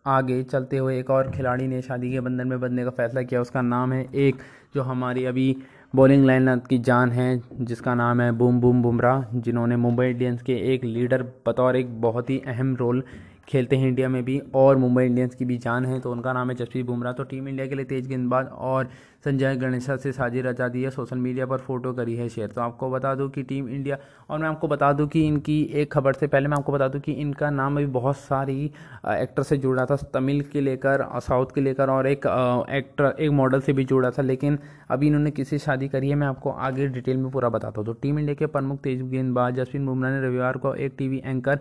आगे 0.05 0.41
चलते 0.43 0.77
हुए 0.77 0.97
एक 0.99 1.09
और 1.09 1.29
खिलाड़ी 1.31 1.67
ने 1.67 1.81
शादी 1.81 2.11
के 2.11 2.19
बंधन 2.19 2.47
में 2.47 2.59
बदने 2.59 2.83
का 2.83 2.89
फैसला 2.91 3.21
किया। 3.21 3.41
उसका 3.41 3.61
नाम 3.63 3.93
है 3.93 4.05
एक, 4.15 4.35
जो 4.75 4.81
हमारी 4.83 5.25
अभी 5.25 5.55
बॉलिंग 5.93 6.25
लाइन 6.25 6.55
की 6.59 6.77
जान 6.77 7.11
है, 7.11 7.41
जिसका 7.61 7.93
नाम 7.95 8.21
है 8.21 8.31
बूम 8.31 8.59
बूम 8.61 8.81
बुमराह, 8.81 9.23
जिन्होंने 9.35 9.75
मुंबई 9.75 10.07
इंडियंस 10.07 10.41
के 10.41 10.55
एक 10.73 10.83
लीडर 10.83 11.23
बतौर 11.47 11.75
एक 11.75 11.99
बहुत 12.01 12.29
ही 12.29 12.39
अहम 12.47 12.75
रोल 12.75 13.03
खेलते 13.47 13.75
हैं 13.75 13.87
इंडिया 13.87 14.07
में 14.09 14.23
भी 14.25 14.39
और 14.55 14.77
मुंबई 14.77 15.05
इंडियंस 15.05 15.35
की 15.35 15.45
भी 15.45 15.57
जान 15.57 15.85
है 15.85 15.99
तो 15.99 16.11
उनका 16.11 16.33
नाम 16.33 16.49
है 16.49 16.55
जसप्रीत 16.55 16.85
बुमराह। 16.85 17.13
तो 17.13 17.23
टीम 17.25 17.47
इंडिया 17.47 17.67
के 17.67 17.75
लिए 17.75 17.85
तेज 17.85 18.07
गेंदबाज 18.07 18.47
और 18.47 18.89
संजय 19.25 19.55
गणेशा 19.55 19.95
से 19.97 20.11
साझी 20.11 20.41
रचा 20.41 20.67
दी 20.67 20.83
है, 20.83 20.89
सोशल 20.89 21.17
मीडिया 21.17 21.45
पर 21.45 21.57
फ़ोटो 21.57 21.93
करी 21.93 22.15
है 22.15 22.27
शेयर। 22.29 22.49
तो 22.49 22.61
आपको 22.61 22.89
बता 22.91 23.13
दूँ 23.15 23.29
कि 23.29 23.43
टीम 23.43 23.69
इंडिया, 23.69 23.97
और 24.29 24.39
मैं 24.39 24.47
आपको 24.49 24.67
बता 24.67 24.91
दूँ 24.93 25.07
कि 25.07 25.25
इनकी 25.27 25.61
एक 25.73 25.91
खबर 25.91 26.13
से 26.13 26.27
पहले 26.27 26.47
मैं 26.47 26.57
आपको 26.57 26.71
बता 26.71 26.87
दूँ 26.87 27.01
कि 27.01 27.11
इनका 27.13 27.49
नाम 27.51 27.77
अभी 27.77 27.85
बहुत 27.93 28.17
सारी 28.17 28.65
एक्टर 29.07 29.43
से 29.43 29.57
जुड़ा 29.57 29.85
था, 29.85 29.95
तमिल 30.13 30.41
के 30.43 30.61
लेकर 30.61 31.07
साउथ 31.21 31.55
के 31.55 31.61
लेकर, 31.61 31.89
और 31.89 32.07
एक 32.07 32.27
एक्टर 32.71 33.15
एक 33.19 33.31
मॉडल 33.31 33.61
से 33.61 33.73
भी 33.73 33.85
जुड़ा 33.85 34.11
था, 34.11 34.21
लेकिन 34.21 34.59
अभी 34.89 35.07
इन्होंने 35.07 35.31
किसी 35.31 35.57
शादी 35.59 35.87
करी 35.87 36.09
है, 36.09 36.15
मैं 36.15 36.27
आपको 36.27 36.49
आगे 36.51 36.87
डिटेल 36.89 37.17
में 37.17 37.31
पूरा 37.31 37.49
बताता 37.49 37.79
हूँ। 37.79 37.85
तो 37.85 37.93
टीम 37.95 38.19
इंडिया 38.19 38.35
के 38.35 38.45
प्रमुख 38.47 38.81
तेज 38.81 39.01
गेंदबाज 39.03 39.55
जसप्रीत 39.55 39.83
बुमराह 39.83 40.11
ने 40.11 40.25
रविवार 40.27 40.57
को 40.57 40.73
एक 40.75 40.95
टीवी 40.97 41.21
एंकर 41.25 41.59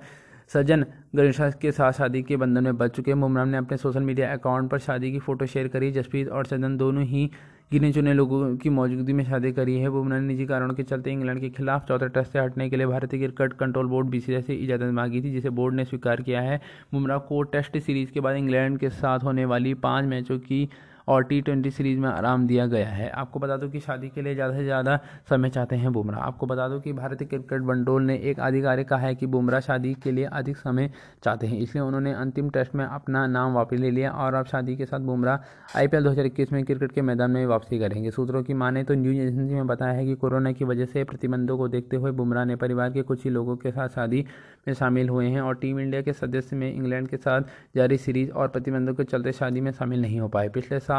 सज्जन, 0.50 0.84
गणेशा 1.16 1.48
के 1.50 1.70
साथ 1.72 1.92
शादी 1.92 2.22
के 2.22 2.36
बंधन 2.36 2.64
में 2.64 2.76
बच 2.78 2.90
चुके 2.96 3.14
बुमराह 3.14 3.44
ने 3.44 3.56
अपने 3.56 3.76
सोशल 3.76 4.02
मीडिया 4.02 4.32
अकाउंट 4.32 4.70
पर 4.70 4.78
शादी 4.78 5.10
की 5.12 5.18
फ़ोटो 5.18 5.46
शेयर 5.46 5.68
करी। 5.68 5.90
जसप्रीत 5.92 6.28
और 6.28 6.46
सज्जन 6.46 6.76
दोनों 6.76 7.04
ही 7.04 7.30
गिने 7.72 7.92
चुने 7.92 8.12
लोगों 8.14 8.56
की 8.56 8.70
मौजूदगी 8.70 9.12
में 9.12 9.24
शादी 9.24 9.52
करी 9.52 9.76
है। 9.78 9.88
बुमराह 9.90 10.20
ने 10.20 10.26
निजी 10.26 10.46
कारणों 10.46 10.74
के 10.74 10.82
चलते 10.82 11.12
इंग्लैंड 11.12 11.40
के 11.40 11.48
खिलाफ 11.50 11.88
चौथे 11.88 12.08
टेस्ट 12.08 12.32
से 12.32 12.38
हटने 12.38 12.68
के 12.70 12.76
लिए 12.76 12.86
भारतीय 12.86 13.20
क्रिकेट 13.20 13.52
कंट्रोल 13.52 13.86
बोर्ड 13.86 14.08
बीसीसीआई 14.08 14.42
से 14.42 14.54
इजाज़त 14.54 14.92
मांगी 14.92 15.22
थी, 15.22 15.32
जिसे 15.32 15.50
बोर्ड 15.50 15.74
ने 15.74 15.84
स्वीकार 15.84 16.22
किया 16.22 16.40
है। 16.40 16.60
बुमराह 16.92 17.18
को 17.18 17.42
टेस्ट 17.44 17.78
सीरीज़ 17.78 18.12
के 18.12 18.20
बाद 18.20 18.36
इंग्लैंड 18.36 18.78
के 18.78 18.90
साथ 18.90 19.24
होने 19.24 19.44
वाली 19.44 19.74
पाँच 19.74 20.04
मैचों 20.04 20.38
की 20.38 20.68
और 21.08 21.24
टी 21.24 21.40
ट्वेंटी 21.40 21.70
सीरीज़ 21.70 21.98
में 22.00 22.08
आराम 22.08 22.46
दिया 22.46 22.66
गया 22.66 22.88
है। 22.88 23.08
आपको 23.10 23.38
बता 23.40 23.56
दूँ 23.56 23.70
कि 23.70 23.80
शादी 23.80 24.08
के 24.08 24.22
लिए 24.22 24.34
ज़्यादा 24.34 24.56
से 24.56 24.64
ज़्यादा 24.64 24.98
समय 25.30 25.50
चाहते 25.50 25.76
हैं 25.76 25.92
बुमराह। 25.92 26.20
आपको 26.22 26.46
बता 26.46 26.68
दूँ 26.68 26.80
कि 26.80 26.92
भारतीय 26.92 27.28
क्रिकेट 27.28 27.62
बंडोल 27.62 28.02
ने 28.02 28.16
एक 28.30 28.40
आधिकारिक 28.40 28.88
कहा 28.88 28.98
है 28.98 29.14
कि 29.14 29.26
बुमराह 29.28 29.60
शादी 29.60 29.94
के 29.94 30.12
लिए 30.12 30.24
अधिक 30.26 30.56
समय 30.56 30.90
चाहते 31.24 31.46
हैं, 31.46 31.58
इसलिए 31.58 31.84
उन्होंने 31.84 32.12
अंतिम 32.14 32.50
टेस्ट 32.50 32.74
में 32.74 32.84
अपना 32.84 33.26
नाम 33.28 33.54
वापस 33.54 33.76
ले 33.76 33.90
लिया 33.90 34.10
और 34.12 34.34
अब 34.34 34.46
शादी 34.46 34.76
के 34.76 34.86
साथ 34.86 35.00
बुमराह 35.02 35.78
आई 35.78 35.86
पी 35.86 36.46
में 36.52 36.64
क्रिकेट 36.64 36.92
के 36.92 37.02
मैदान 37.02 37.30
में 37.30 37.44
वापसी 37.46 37.78
करेंगे। 37.78 38.10
सूत्रों 38.10 38.42
की 38.42 38.54
माने 38.54 38.84
तो 38.84 38.94
न्यूज़ 38.94 39.16
एजेंसी 39.18 39.54
में 39.54 39.66
बताया 39.66 39.92
है 39.92 40.04
कि 40.06 40.14
कोरोना 40.16 40.52
की 40.52 40.64
वजह 40.64 40.84
से 40.86 41.04
प्रतिबंधों 41.04 41.56
को 41.58 41.68
देखते 41.68 41.96
हुए 41.96 42.10
बुमराह 42.12 42.44
ने 42.44 42.56
परिवार 42.56 42.90
के 42.90 43.02
कुछ 43.04 43.24
ही 43.24 43.30
लोगों 43.30 43.56
के 43.56 43.70
साथ 43.70 43.88
शादी 43.90 44.24
में 44.68 44.74
शामिल 44.74 45.08
हुए 45.08 45.26
हैं 45.26 45.40
और 45.40 45.54
टीम 45.56 45.80
इंडिया 45.80 46.02
के 46.02 46.12
सदस्य 46.14 46.56
में 46.56 46.72
इंग्लैंड 46.72 47.08
के 47.08 47.16
साथ 47.18 47.42
जारी 47.76 47.96
सीरीज़ 47.98 48.30
और 48.30 48.48
प्रतिबंधों 48.48 48.94
के 48.94 49.04
चलते 49.04 49.32
शादी 49.32 49.60
में 49.60 49.70
शामिल 49.72 50.02
नहीं 50.02 50.20
हो 50.20 50.28
पाए। 50.28 50.48
पिछले 50.50 50.78
साल 50.80 50.94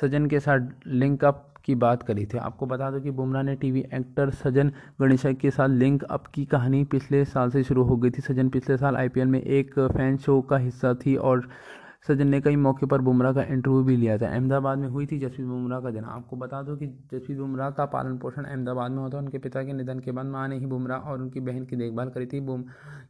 सजन 0.00 0.26
के 0.26 0.40
साथ 0.40 0.70
लिंक 0.86 1.24
अप 1.24 1.50
की 1.64 1.74
बात 1.74 2.02
करी 2.02 2.24
थी। 2.26 2.38
आपको 2.38 2.66
बता 2.66 2.90
दो 2.90 3.00
कि 3.00 3.10
बुमराह 3.10 3.42
ने 3.42 3.54
टीवी 3.56 3.80
एक्टर 3.94 4.30
सजन 4.30 4.72
गणेशा 5.00 5.32
के 5.32 5.50
साथ 5.50 5.68
लिंक 5.68 6.02
अप 6.04 6.26
की 6.26 6.44
कहानी 6.44 6.84
पिछले 6.84 7.24
साल 7.24 7.50
से 7.50 7.62
शुरू 7.64 7.82
हो 7.82 7.96
गई 7.96 8.10
थी। 8.10 8.22
सजन 8.22 8.48
पिछले 8.48 8.76
साल 8.76 8.96
आईपीएल 8.96 9.26
में 9.26 9.40
एक 9.40 9.78
फ़ैन 9.96 10.16
शो 10.16 10.40
का 10.40 10.56
हिस्सा 10.56 10.94
थी 10.94 11.16
और 11.16 11.48
सचिन 12.06 12.28
ने 12.28 12.40
कई 12.40 12.56
मौके 12.56 12.86
पर 12.86 13.00
बुमराह 13.00 13.32
का 13.32 13.42
इंटरव्यू 13.44 13.82
भी 13.84 13.96
लिया 13.96 14.16
था। 14.18 14.28
अहमदाबाद 14.28 14.78
में 14.78 14.88
हुई 14.88 15.06
थी 15.06 15.18
जसप्रीत 15.18 15.46
बुमराह 15.48 15.80
का 15.80 15.90
जन्म 15.90 16.06
आपको 16.06 16.36
बता 16.36 16.60
दो 16.62 16.74
कि 16.76 16.86
जसप्रीत 16.86 17.38
बुमराह 17.38 17.70
का 17.70 17.84
पालन 17.86 18.18
पोषण 18.18 18.44
अहमदाबाद 18.44 18.90
में 18.90 18.98
होता 18.98 19.16
है 19.16 19.22
उनके 19.22 19.38
पिता 19.38 19.62
के 19.62 19.72
निधन 19.72 20.00
के 20.00 20.12
बाद 20.12 20.26
माँ 20.26 20.46
ने 20.48 20.58
ही 20.58 20.66
बुमराह 20.66 21.08
और 21.10 21.22
उनकी 21.22 21.40
बहन 21.40 21.64
की 21.64 21.76
देखभाल 21.76 22.08
करी 22.08 22.26
थी। 22.26 22.40
बुम 22.40 22.62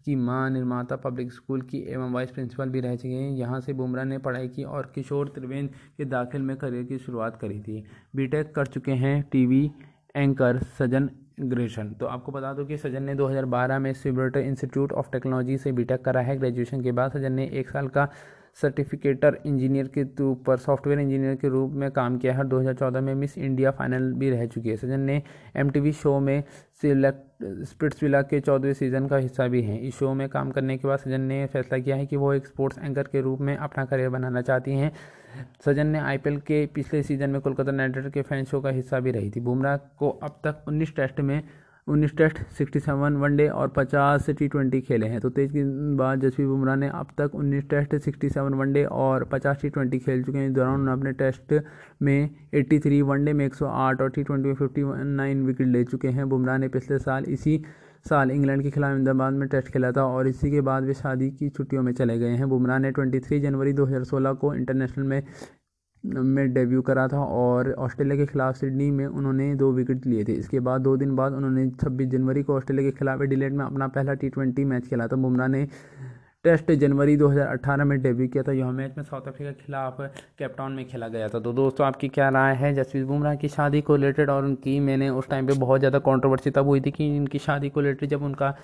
की 0.05 0.17
माँ 0.17 0.49
निर्माता 0.51 0.97
पब्लिक 0.99 1.33
स्कूल 1.33 1.63
की 1.63 1.79
एवं 1.89 2.13
वाइस 2.13 2.31
प्रिंसिपल 2.31 2.69
भी 2.69 2.81
रह 2.81 2.97
चुके 2.97 3.15
हैं। 3.15 3.31
यहाँ 3.31 3.61
से 3.61 3.73
बुमराह 3.73 4.05
ने 4.05 4.19
पढ़ाई 4.19 4.49
की 4.49 4.65
और 4.65 4.91
किशोर 4.95 5.33
त्रिवेंद्र 5.35 5.75
के 5.99 6.05
दाखिल 6.05 6.43
में 6.43 6.57
करियर 6.57 6.85
की 6.85 6.99
शुरुआत 6.99 7.37
करी 7.37 7.61
थी। 7.61 7.83
बीटेक 8.17 8.55
कर 8.55 8.67
चुके 8.67 8.93
हैं 8.95 9.21
टीवी 9.33 9.71
एंकर 10.15 10.59
सजन 10.79 11.11
ग्रेजुएशन। 11.39 11.89
तो 11.91 12.07
आपको 12.07 12.33
बता 12.33 12.53
दो 12.53 12.65
कि 12.65 12.77
सजन 12.77 13.03
ने 13.03 13.15
2012 13.15 13.79
में 13.79 13.93
सिब्रेटर 13.93 14.41
इंस्टीट्यूट 14.41 14.93
ऑफ़ 14.93 15.11
टेक्नोलॉजी 15.13 15.57
से 15.59 15.73
बीटेक 15.73 16.05
करा 16.05 16.21
है। 16.21 16.37
ग्रेजुएशन 16.37 16.83
के 16.83 16.93
बाद 16.93 17.13
सजन 17.13 17.33
ने 17.33 17.47
एक 17.53 17.71
साल 17.71 17.89
का 17.89 18.09
सर्टिफिकेटर 18.55 19.39
इंजीनियर 19.47 19.89
के 19.99 20.25
ऊपर 20.25 20.57
सॉफ्टवेयर 20.57 21.01
इंजीनियर 21.01 21.35
के 21.35 21.49
रूप 21.49 21.71
में 21.73 21.91
काम 21.91 22.19
किया 22.19 22.35
है 22.35 22.45
2014 22.45 23.01
में 23.01 23.15
मिस 23.15 23.37
इंडिया 23.39 23.71
फाइनल 23.71 24.13
भी 24.13 24.31
रह 24.31 24.47
चुकी 24.47 24.69
है। 24.69 24.77
सजन 24.77 25.01
ने 25.01 25.23
एमटीवी 25.57 25.93
शो 25.93 26.19
में 26.21 26.43
सिलेक्ट, 26.83 27.45
स्पिट्सविला 27.65 28.23
के 28.23 28.41
चौदहवें 28.41 28.73
सीज़न 28.73 29.07
का 29.07 29.17
हिस्सा 29.17 29.47
भी 29.49 29.63
हैं। 29.63 29.81
इस 29.81 29.95
शो 29.95 30.13
में 30.15 30.29
काम 30.29 30.51
करने 30.51 30.77
के 30.79 30.89
बाद 30.89 30.99
सजन 30.99 31.21
ने 31.21 31.45
फैसला 31.47 31.79
किया 31.79 31.97
है 31.97 32.07
कि 32.07 32.17
वो 32.17 32.33
एक 32.33 32.47
स्पोर्ट्स 32.47 32.79
एंकर 32.79 33.03
के 33.03 33.21
रूप 33.21 33.41
में 33.41 33.57
अपना 33.57 33.85
करियर 33.85 34.09
बनाना 34.09 34.43
चाहती 34.43 34.73
हैं। 34.73 34.93
सजन 35.65 35.87
ने 35.87 35.99
आईपीएल 35.99 36.37
के 36.39 36.65
पिछले 36.75 37.03
सीज़न 37.03 37.31
में 37.31 37.41
कोलकाता 37.41 37.73
नाइट 37.73 37.97
राइडर 37.97 38.11
के 38.11 38.23
फ़ैन 38.23 38.45
शो 38.45 38.61
का 38.61 38.71
हिस्सा 38.71 39.01
भी 39.01 39.11
रही 39.11 39.31
थी। 39.31 39.41
बुमराह 39.41 39.77
को 39.77 40.09
अब 40.11 40.41
तक 40.45 40.65
19 40.69 40.97
टेस्ट 40.97 41.21
में 41.21 41.43
उन्नीस 41.89 42.17
टेस्ट 42.17 42.39
सिक्सटी 42.59 42.81
सेवन 42.81 43.17
वनडे 43.17 43.47
और 43.49 43.69
पचास 43.69 44.29
टी 44.29 44.47
ट्वेंटी 44.49 44.81
खेले 44.81 45.07
हैं। 45.07 45.21
तो 45.21 45.31
तेज 45.31 45.53
गेंदबाज 45.53 46.21
जसप्रीत 46.21 46.49
बुमराह 46.49 46.77
ने 46.77 46.89
अब 46.91 47.09
तक 47.19 47.35
उन्नीस 47.35 47.69
टेस्ट 47.71 47.97
सिक्सटी 47.97 48.29
सेवन 48.29 48.55
वनडे 48.55 48.85
और 48.85 49.25
पचास 49.25 49.61
टी 49.63 49.69
ट्वेंटी 49.69 49.99
खेल 49.99 50.23
चुके 50.25 50.39
हैं। 50.39 50.47
इस 50.49 50.55
दौरान 50.55 50.75
उन्होंने 50.75 50.93
अपने 50.93 51.13
टेस्ट 51.13 51.55
में 52.03 52.31
एट्टी 52.55 52.79
थ्री 52.79 53.03
वनडे 53.03 53.33
में 53.33 53.45
एक 53.47 53.55
सौ 53.55 53.67
आठ 53.67 54.01
और 54.01 54.11
टी 54.11 54.23
ट्वेंटी 54.23 54.49
में 54.49 54.55
फिफ्टी 54.55 54.83
नाइन 55.07 55.45
विकेट 55.47 55.67
ले 55.67 55.85
चुके 55.85 56.09
हैं। 56.09 56.29
बुमराह 56.29 56.59
ने 56.59 56.69
पिछले 56.69 56.99
साल 56.99 57.25
इसी 57.29 57.63
साल 58.09 58.31
इंग्लैंड 58.31 58.63
के 58.63 58.71
खिलाफ 58.71 58.93
अहमदाबाद 58.93 59.33
में 59.33 59.49
टेस्ट 59.49 59.69
खेला 59.69 59.93
था 59.93 60.05
और 60.05 60.29
इसी 60.29 60.51
के 60.51 60.61
बाद 60.61 60.85
वे 60.85 60.95
शादी 60.95 61.31
की 61.31 61.49
छुट्टियों 61.49 61.83
में 61.83 61.93
चले 61.93 62.19
गए 62.19 62.31
हैं। 62.31 62.49
बुमराह 62.49 62.79
ने 62.79 62.93
23 62.93 63.41
जनवरी 63.41 63.73
2016 63.73 64.35
को 64.35 64.55
इंटरनेशनल 64.55 65.05
में 65.05 65.23
में 66.05 66.53
डेब्यू 66.53 66.83
करा 66.83 67.09
था 67.09 67.25
और 67.25 67.73
ऑस्ट्रेलिया 67.73 68.17
के 68.17 68.27
खिलाफ 68.27 68.57
सिडनी 68.57 68.91
में 68.91 69.07
उन्होंने 69.07 69.55
दो 69.55 69.73
विकेट 69.73 70.07
लिए 70.07 70.25
थे। 70.25 70.33
इसके 70.33 70.61
बाद, 70.61 70.81
दो 70.81 70.97
दिन 70.97 71.17
बाद 71.17 71.33
उन्होंने 71.33 71.71
26 71.71 72.07
जनवरी 72.07 72.43
को 72.43 72.57
ऑस्ट्रेलिया 72.57 72.91
के 72.91 72.97
खिलाफ 72.99 73.23
एडिलेड 73.23 73.53
में 73.53 73.65
अपना 73.65 73.89
पहला 73.89 74.15
टी 74.15 74.65
मैच 74.65 74.89
खेला 74.89 75.07
था। 75.07 75.17
बुमराह 75.17 75.49
ने 75.49 75.69
टेस्ट 76.45 76.71
जनवरी 76.73 77.17
2018 77.17 77.85
में 77.85 78.01
डेब्यू 78.03 78.29
किया 78.29 78.43
था। 78.43 78.53
यह 78.53 78.71
मैच 78.73 78.97
में 78.97 79.05
साउथ 79.05 79.29
अफ्रीका 79.29 79.51
के 79.51 79.65
खिलाफ 79.65 79.97
कैपटाउन 80.39 80.73
में 80.73 80.85
खेला 80.89 81.09
गया 81.09 81.29
था। 81.29 81.41
तो 81.41 81.53
दोस्तों, 81.53 81.87
आपकी 81.87 82.09
क्या 82.11 82.29
राय 82.31 82.55
है? 82.55 82.73
जसप्रीत 82.75 83.07
बुमराह 83.07 83.35
की 83.35 83.49
शादी 83.49 83.81
को 83.81 83.97
रिलेटेड 83.97 84.31
और 84.31 84.45
उनकी, 84.45 84.79
मैंने 84.81 85.09
उस 85.11 85.29
टाइम 85.29 85.47
पे 85.47 85.59
बहुत 85.59 85.81
ज़्यादा 85.81 85.99
कंट्रोवर्सी 86.01 86.51
तब 86.51 86.67
हुई 86.67 86.81
थी 86.81 86.91
कि 86.91 87.07
इनकी 87.17 87.39
शादी 87.41 87.69
को 87.69 87.81
रिलेटेड 87.81 88.11
जब 88.11 88.23
उनका 88.23 88.55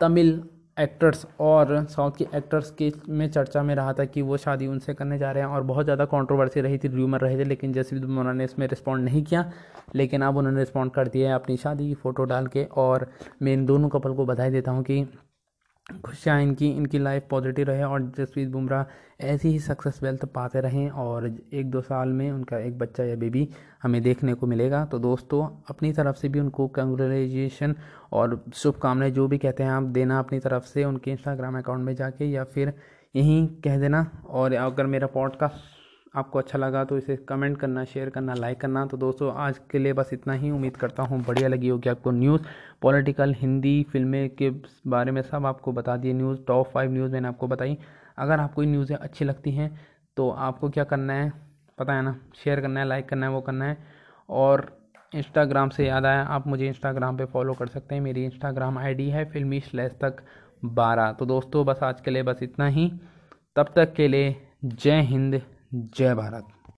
तमिल 0.00 0.40
एक्टर्स 0.76 1.26
और 1.40 1.86
साउथ 1.90 2.12
के 2.18 2.26
एक्टर्स 2.36 2.70
के 2.72 2.90
में 3.10 3.30
चर्चा 3.30 3.62
में 3.62 3.74
रहा 3.74 3.92
था 3.92 4.04
कि 4.06 4.22
वो 4.22 4.36
शादी 4.36 4.66
उनसे 4.66 4.94
करने 4.94 5.18
जा 5.18 5.30
रहे 5.30 5.42
हैं 5.42 5.50
और 5.50 5.62
बहुत 5.62 5.84
ज़्यादा 5.84 6.04
कंट्रोवर्सी 6.06 6.60
रही 6.60 6.78
थी 6.78 6.88
र्यूमर 6.88 7.20
रहे 7.20 7.38
थे, 7.38 7.44
लेकिन 7.44 7.72
जसवीत 7.72 8.02
बुमराह 8.02 8.32
ने 8.32 8.44
इसमें 8.44 8.66
रिस्पॉन्ड 8.66 9.04
नहीं 9.04 9.22
किया। 9.22 9.50
लेकिन 9.94 10.22
अब 10.22 10.36
उन्होंने 10.36 10.58
रिस्पॉन्ड 10.58 10.92
कर 10.92 11.08
दिया 11.08 11.28
है 11.28 11.34
अपनी 11.34 11.56
शादी 11.56 11.88
की 11.88 11.94
फ़ोटो 11.94 12.24
डाल 12.24 12.46
के 12.46 12.64
और 12.76 13.06
मैं 13.42 13.52
इन 13.52 13.66
दोनों 13.66 13.88
कपल 13.88 14.14
को 14.14 14.26
बधाई 14.26 14.50
देता 14.50 14.70
हूँ 14.70 14.82
कि 14.82 15.04
खुशियाँ 15.88 16.40
इनकी 16.42 16.68
इनकी 16.70 16.98
लाइफ 16.98 17.26
पॉजिटिव 17.30 17.66
रहे 17.66 17.82
और 17.82 18.02
जसप्रीत 18.18 18.48
बुमराह 18.48 18.84
ऐसी 19.26 19.48
ही 19.48 19.58
सक्सेस 19.58 20.00
वेल्थ 20.02 20.24
पाते 20.24 20.60
रहें 20.60 20.90
और 20.90 21.26
एक 21.52 21.70
दो 21.70 21.80
साल 21.80 22.08
में 22.08 22.30
उनका 22.32 22.58
एक 22.58 22.78
बच्चा 22.78 23.04
या 23.04 23.16
बेबी 23.16 23.48
हमें 23.82 24.02
देखने 24.02 24.34
को 24.34 24.46
मिलेगा। 24.46 24.84
तो 24.84 24.98
दोस्तों, 24.98 25.64
अपनी 25.70 25.92
तरफ़ 25.92 26.16
से 26.16 26.28
भी 26.28 26.40
उनको 26.40 26.68
कंग्रेचुलेशन 26.68 27.74
और 28.12 28.44
शुभकामनाएँ 28.54 29.10
जो 29.10 29.26
भी 29.28 29.38
कहते 29.38 29.62
हैं 29.62 29.70
आप 29.70 29.82
देना 29.82 30.18
अपनी 30.18 30.38
तरफ़ 30.38 30.64
से 30.64 30.84
उनके 30.84 31.10
इंस्टाग्राम 31.10 31.58
अकाउंट 31.58 31.84
में 31.84 31.94
जाके 31.94 32.24
या 32.24 32.44
फिर 32.44 32.72
यहीं 33.16 33.46
कह 33.46 33.78
देना। 33.78 34.06
और 34.28 34.52
अगर 34.52 34.86
मेरा 34.86 35.06
पॉडकास्ट 35.06 35.77
आपको 36.14 36.38
अच्छा 36.38 36.58
लगा 36.58 36.82
तो 36.84 36.96
इसे 36.98 37.16
कमेंट 37.18 37.56
करना, 37.58 37.84
शेयर 37.84 38.10
करना, 38.10 38.34
लाइक 38.34 38.60
करना। 38.60 38.84
तो 38.86 38.96
दोस्तों, 38.96 39.32
आज 39.36 39.58
के 39.70 39.78
लिए 39.78 39.92
बस 39.92 40.10
इतना 40.12 40.32
ही। 40.32 40.50
उम्मीद 40.50 40.76
करता 40.76 41.02
हूँ 41.02 41.22
बढ़िया 41.24 41.48
लगी 41.48 41.68
होगी 41.68 41.88
आपको 41.88 42.10
न्यूज़। 42.10 42.42
पॉलिटिकल, 42.82 43.34
हिंदी 43.34 43.82
फ़िल्में 43.92 44.28
के 44.32 44.50
बारे 44.86 45.12
में 45.12 45.20
सब 45.22 45.46
आपको 45.46 45.72
बता 45.72 45.96
दिए 45.96 46.12
न्यूज़। 46.12 46.40
टॉप 46.46 46.68
फाइव 46.68 46.92
न्यूज़ 46.92 47.12
मैंने 47.12 47.28
आपको 47.28 47.46
बताई। 47.48 47.76
अगर 48.18 48.40
आपको 48.40 48.62
न्यूज़ें 48.62 48.96
अच्छी 48.96 49.24
लगती 49.24 49.50
हैं 49.50 49.70
तो 50.16 50.28
आपको 50.30 50.68
क्या 50.68 50.84
करना 50.84 51.12
है, 51.12 51.32
पता 51.78 51.92
है 51.92 52.02
ना? 52.02 52.16
शेयर 52.34 52.60
करना 52.60 52.80
है, 52.80 52.86
लाइक 52.86 53.08
करना 53.08 53.26
है, 53.26 53.32
वो 53.32 53.40
करना 53.40 53.64
है। 53.64 53.76
और 54.28 54.66
इंस्टाग्राम 55.14 55.68
से 55.68 55.86
याद 55.86 56.06
आया, 56.06 56.22
आप 56.22 56.46
मुझे 56.46 56.66
इंस्टाग्राम 56.68 57.16
पे 57.16 57.24
फॉलो 57.24 57.54
कर 57.54 57.66
सकते 57.66 57.94
हैं। 57.94 58.02
मेरी 58.02 58.24
इंस्टाग्राम 58.24 58.78
आईडी 58.78 59.08
है 59.10 59.24
फिल्मी 59.24 59.60
स्लैश 59.60 59.92
तक 60.00 60.16
बारह। 60.64 61.12
तो 61.12 61.26
दोस्तों, 61.26 61.64
बस 61.66 61.82
आज 61.82 62.00
के 62.00 62.10
लिए 62.10 62.22
बस 62.22 62.42
इतना 62.42 62.66
ही। 62.68 62.90
तब 63.56 63.72
तक 63.76 63.92
के 63.92 64.08
लिए 64.08 64.36
जय 64.64 65.00
हिंद। 65.02 65.40
जय 65.74 66.14
भारत। 66.14 66.57